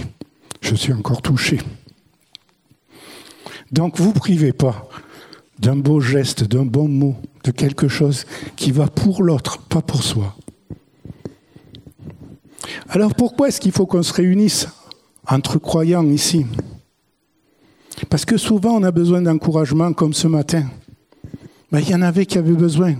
je 0.61 0.75
suis 0.75 0.93
encore 0.93 1.21
touché. 1.21 1.59
Donc 3.71 3.99
vous 3.99 4.13
privez 4.13 4.53
pas 4.53 4.87
d'un 5.59 5.75
beau 5.75 5.99
geste, 5.99 6.43
d'un 6.43 6.65
bon 6.65 6.87
mot, 6.87 7.15
de 7.43 7.51
quelque 7.51 7.87
chose 7.87 8.25
qui 8.55 8.71
va 8.71 8.87
pour 8.87 9.23
l'autre, 9.23 9.59
pas 9.63 9.81
pour 9.81 10.03
soi. 10.03 10.35
Alors 12.89 13.13
pourquoi 13.15 13.49
est-ce 13.49 13.59
qu'il 13.59 13.71
faut 13.71 13.85
qu'on 13.85 14.03
se 14.03 14.13
réunisse 14.13 14.67
entre 15.27 15.59
croyants 15.59 16.05
ici? 16.05 16.45
Parce 18.09 18.25
que 18.25 18.37
souvent 18.37 18.75
on 18.75 18.83
a 18.83 18.91
besoin 18.91 19.21
d'encouragement 19.21 19.93
comme 19.93 20.13
ce 20.13 20.27
matin. 20.27 20.65
Mais 21.71 21.81
il 21.81 21.89
y 21.89 21.95
en 21.95 22.01
avait 22.01 22.25
qui 22.25 22.37
avaient 22.37 22.53
besoin 22.53 22.95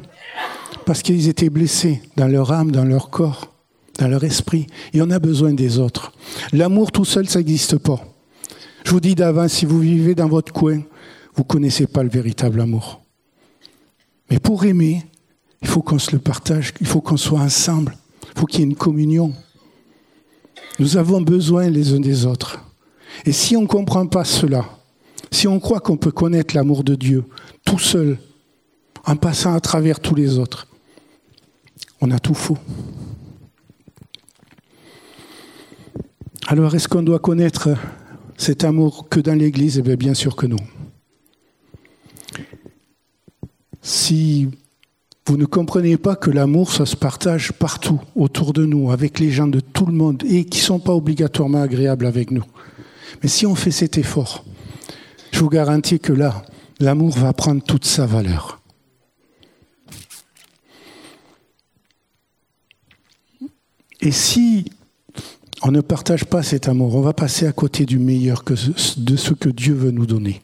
parce 0.86 1.02
qu'ils 1.02 1.28
étaient 1.28 1.50
blessés 1.50 2.02
dans 2.16 2.28
leur 2.28 2.52
âme, 2.52 2.72
dans 2.72 2.86
leur 2.86 3.10
corps 3.10 3.58
dans 3.98 4.08
leur 4.08 4.24
esprit. 4.24 4.68
Et 4.94 5.02
on 5.02 5.10
a 5.12 5.20
besoin 5.20 5.54
des 5.54 5.80
autres. 5.80 6.12
L'amour 6.54 6.92
tout 6.92 7.06
seul, 7.06 7.28
ça 7.28 7.40
n'existe 7.40 7.78
pas. 7.78 8.00
Je 8.84 8.92
vous 8.92 9.00
dis 9.00 9.16
d'avant, 9.16 9.48
si 9.48 9.66
vous 9.66 9.80
vivez 9.80 10.16
dans 10.16 10.28
votre 10.28 10.54
coin, 10.54 10.78
vous 11.36 11.44
ne 11.44 11.48
connaissez 11.48 11.88
pas 11.88 12.04
le 12.04 12.10
véritable 12.10 12.62
amour. 12.62 13.02
Mais 14.30 14.40
pour 14.40 14.66
aimer, 14.66 15.06
il 15.62 15.68
faut 15.68 15.82
qu'on 15.82 16.00
se 16.00 16.12
le 16.12 16.20
partage, 16.20 16.74
il 16.80 16.88
faut 16.88 17.02
qu'on 17.02 17.18
soit 17.18 17.40
ensemble, 17.40 17.98
il 18.34 18.40
faut 18.40 18.46
qu'il 18.46 18.62
y 18.62 18.64
ait 18.64 18.68
une 18.68 18.76
communion. 18.76 19.34
Nous 20.80 20.98
avons 20.98 21.22
besoin 21.22 21.70
les 21.70 21.94
uns 21.94 22.00
des 22.00 22.26
autres. 22.26 22.60
Et 23.26 23.32
si 23.32 23.58
on 23.58 23.64
ne 23.64 23.68
comprend 23.68 24.06
pas 24.06 24.24
cela, 24.24 24.66
si 25.32 25.48
on 25.48 25.60
croit 25.60 25.80
qu'on 25.80 25.98
peut 25.98 26.12
connaître 26.12 26.56
l'amour 26.56 26.84
de 26.84 26.96
Dieu 26.96 27.24
tout 27.66 27.80
seul, 27.80 28.18
en 29.06 29.16
passant 29.16 29.54
à 29.54 29.60
travers 29.60 30.00
tous 30.00 30.16
les 30.16 30.38
autres, 30.38 30.68
on 32.02 32.12
a 32.12 32.20
tout 32.20 32.34
faux. 32.34 32.58
Alors, 36.48 36.76
est-ce 36.76 36.88
qu'on 36.88 37.04
doit 37.04 37.20
connaître 37.20 37.70
cet 38.38 38.64
amour 38.64 39.10
que 39.10 39.20
dans 39.20 39.34
l'Église? 39.34 39.82
Eh 39.86 39.96
bien, 39.96 40.14
sûr 40.14 40.36
que 40.36 40.46
non. 40.46 40.58
Si 43.82 44.50
vous 45.28 45.36
ne 45.36 45.46
comprenez 45.46 45.98
pas 45.98 46.16
que 46.16 46.32
l'amour, 46.32 46.72
ça 46.72 46.86
se 46.86 46.96
partage 46.96 47.52
partout, 47.52 48.00
autour 48.16 48.54
de 48.54 48.66
nous, 48.66 48.92
avec 48.92 49.20
les 49.20 49.30
gens 49.30 49.48
de 49.48 49.60
tout 49.60 49.86
le 49.86 49.92
monde, 49.92 50.24
et 50.26 50.46
qui 50.46 50.60
ne 50.60 50.64
sont 50.64 50.80
pas 50.80 50.94
obligatoirement 50.94 51.62
agréables 51.62 52.06
avec 52.06 52.32
nous. 52.32 52.46
Mais 53.22 53.28
si 53.28 53.46
on 53.46 53.54
fait 53.54 53.72
cet 53.72 53.98
effort, 53.98 54.46
je 55.32 55.40
vous 55.40 55.50
garantis 55.50 56.00
que 56.00 56.14
là, 56.14 56.44
l'amour 56.80 57.18
va 57.18 57.34
prendre 57.34 57.62
toute 57.62 57.84
sa 57.84 58.06
valeur. 58.06 58.62
Et 64.00 64.12
si 64.12 64.72
on 65.62 65.72
ne 65.72 65.82
partage 65.82 66.24
pas 66.24 66.42
cet 66.42 66.70
amour, 66.70 66.96
on 66.96 67.02
va 67.02 67.12
passer 67.12 67.46
à 67.48 67.52
côté 67.52 67.86
du 67.86 68.00
meilleur 68.00 68.46
de 68.46 69.16
ce 69.18 69.34
que 69.34 69.50
Dieu 69.50 69.74
veut 69.74 69.92
nous 69.92 70.06
donner. 70.06 70.42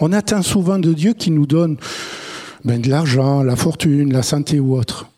On 0.00 0.14
attend 0.14 0.40
souvent 0.40 0.78
de 0.78 0.94
Dieu 0.94 1.12
qu'il 1.12 1.34
nous 1.34 1.46
donne 1.46 1.76
ben, 2.66 2.80
de 2.80 2.90
l'argent, 2.90 3.44
la 3.44 3.54
fortune, 3.54 4.12
la 4.12 4.24
santé 4.24 4.58
ou 4.58 4.76
autre. 4.76 5.08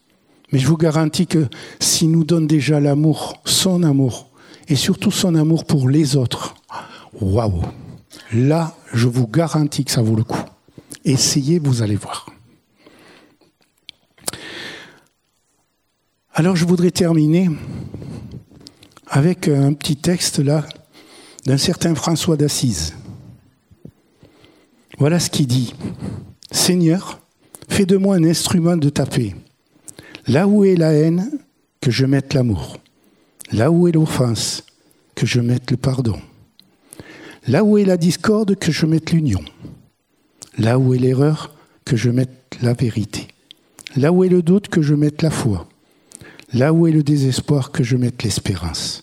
Mais 0.53 0.59
je 0.59 0.69
vous 0.69 0.77
garantis 0.77 1.27
que 1.27 1.49
s'il 1.81 2.11
nous 2.11 2.23
donne 2.23 2.47
déjà 2.47 2.79
l'amour, 2.79 3.41
son 3.47 3.83
amour, 3.83 4.29
et 4.69 4.77
surtout 4.77 5.11
son 5.11 5.35
amour 5.35 5.65
pour 5.65 5.89
les 5.89 6.15
autres, 6.15 6.55
waouh 7.21 7.63
Là, 8.35 8.77
je 8.93 9.09
vous 9.09 9.27
garantis 9.27 9.87
que 9.87 9.91
ça 9.91 10.03
vaut 10.03 10.15
le 10.15 10.25
coup. 10.25 10.43
Essayez, 11.07 11.59
vous 11.59 11.83
allez 11.83 11.97
voir. 11.97 12.27
Alors 16.35 16.55
je 16.55 16.67
voudrais 16.67 16.91
terminer 16.91 17.49
avec 19.07 19.49
un 19.49 19.73
petit 19.73 19.97
texte 19.97 20.39
là 20.39 20.67
d'un 21.47 21.57
certain 21.57 21.95
François 21.95 22.37
d'Assise. 22.37 22.95
Voilà 24.99 25.19
ce 25.19 25.31
qu'il 25.31 25.47
dit. 25.47 25.75
Seigneur, 26.51 27.18
fais 27.69 27.87
de 27.87 27.97
moi 27.97 28.17
un 28.17 28.25
instrument 28.25 28.77
de 28.77 28.89
ta 28.89 29.07
paix. 29.07 29.35
Là 30.27 30.47
où 30.47 30.65
est 30.65 30.77
la 30.77 30.93
haine, 30.93 31.31
que 31.81 31.91
je 31.91 32.05
mette 32.07 32.35
l'amour. 32.35 32.79
Là 33.53 33.71
où 33.71 33.89
est 33.89 33.93
l'offense, 33.93 34.65
que 35.15 35.27
je 35.27 35.41
mette 35.41 35.71
le 35.71 35.77
pardon. 35.77 36.21
Là 37.47 37.65
où 37.65 37.79
est 37.79 37.85
la 37.85 37.97
discorde, 37.97 38.57
que 38.57 38.73
je 38.73 38.85
mette 38.85 39.13
l'union. 39.13 39.43
Là 40.59 40.79
où 40.79 40.93
est 40.93 40.99
l'erreur, 40.99 41.55
que 41.85 41.97
je 41.97 42.11
mette 42.11 42.59
la 42.61 42.75
vérité. 42.75 43.29
Là 43.97 44.13
où 44.13 44.23
est 44.25 44.29
le 44.29 44.43
doute, 44.43 44.69
que 44.69 44.83
je 44.83 44.95
mette 44.95 45.23
la 45.23 45.31
foi. 45.31 45.69
Là 46.53 46.73
où 46.73 46.87
est 46.87 46.93
le 46.93 47.03
désespoir, 47.03 47.73
que 47.73 47.83
je 47.83 47.97
mette 47.97 48.23
l'espérance. 48.23 49.03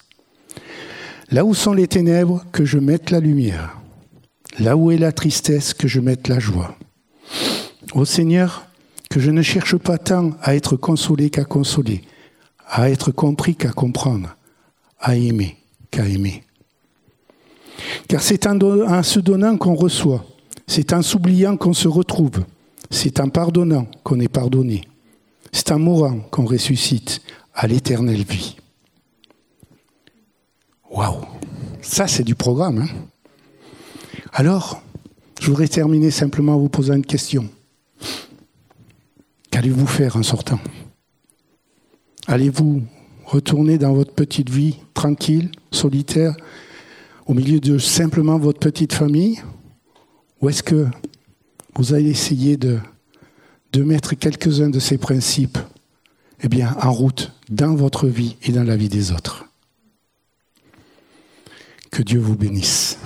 Là 1.32 1.44
où 1.44 1.56
sont 1.56 1.74
les 1.74 1.88
ténèbres, 1.88 2.46
que 2.52 2.66
je 2.66 2.78
mette 2.78 3.10
la 3.10 3.20
lumière. 3.20 3.80
Là 4.60 4.78
où 4.78 4.92
est 4.92 4.98
la 4.98 5.12
tristesse, 5.12 5.74
que 5.74 5.88
je 5.88 6.00
mette 6.00 6.28
la 6.28 6.40
joie. 6.40 6.78
Ô 7.96 8.04
Seigneur, 8.04 8.68
que 9.10 9.22
je 9.22 9.32
ne 9.32 9.42
cherche 9.42 9.78
pas 9.78 9.98
tant 9.98 10.32
à 10.42 10.54
être 10.54 10.76
consolé 10.76 11.30
qu'à 11.30 11.46
consoler, 11.46 12.02
à 12.68 12.90
être 12.90 13.12
compris 13.12 13.56
qu'à 13.56 13.72
comprendre, 13.72 14.36
à 15.00 15.16
aimer 15.16 15.56
qu'à 15.92 16.06
aimer. 16.06 16.44
Car 18.10 18.22
c'est 18.22 18.48
en, 18.48 19.02
se 19.02 19.20
donnant 19.22 19.58
qu'on 19.58 19.76
reçoit, 19.76 20.26
c'est 20.68 20.92
en 20.92 21.02
s'oubliant 21.02 21.56
qu'on 21.56 21.72
se 21.72 21.88
retrouve, 21.88 22.44
c'est 22.92 23.22
en 23.22 23.30
pardonnant 23.30 23.88
qu'on 24.04 24.20
est 24.20 24.28
pardonné, 24.28 24.82
c'est 25.54 25.72
en 25.72 25.80
mourant 25.80 26.20
qu'on 26.32 26.44
ressuscite 26.44 27.22
à 27.54 27.66
l'éternelle 27.66 28.26
vie. 28.26 28.58
Waouh 30.92 31.22
Ça, 31.82 32.08
c'est 32.08 32.24
du 32.24 32.36
programme. 32.36 32.80
Hein 32.80 32.90
Alors, 34.34 34.82
je 35.40 35.48
voudrais 35.48 35.70
terminer 35.70 36.12
simplement 36.12 36.56
en 36.56 36.60
vous 36.60 36.68
posant 36.68 36.96
une 36.96 37.06
question. 37.06 37.50
Qu'allez-vous 39.66 39.88
faire 39.88 40.16
en 40.16 40.22
sortant? 40.22 40.60
Allez-vous 42.28 42.84
retourner 43.26 43.80
dans 43.80 43.96
votre 43.96 44.14
petite 44.14 44.52
vie 44.52 44.76
tranquille, 44.94 45.50
solitaire, 45.72 46.38
au 47.26 47.34
milieu 47.34 47.60
de 47.60 47.80
simplement 47.80 48.38
votre 48.38 48.60
petite 48.60 48.94
famille? 48.94 49.42
Ou 50.40 50.50
est-ce 50.50 50.62
que 50.62 50.86
vous 51.76 51.96
allez 51.96 52.12
essayer 52.12 52.58
de, 52.58 52.78
de 53.74 53.82
mettre 53.82 54.14
quelques-uns 54.14 54.70
de 54.70 54.78
ces 54.78 55.00
principes 55.00 55.58
eh 56.44 56.48
bien, 56.48 56.78
en 56.80 56.94
route 56.94 57.32
dans 57.50 57.74
votre 57.74 58.06
vie 58.06 58.38
et 58.44 58.52
dans 58.52 58.64
la 58.64 58.76
vie 58.76 58.90
des 58.90 59.12
autres? 59.12 59.46
Que 61.90 62.04
Dieu 62.04 62.20
vous 62.20 62.36
bénisse. 62.36 63.00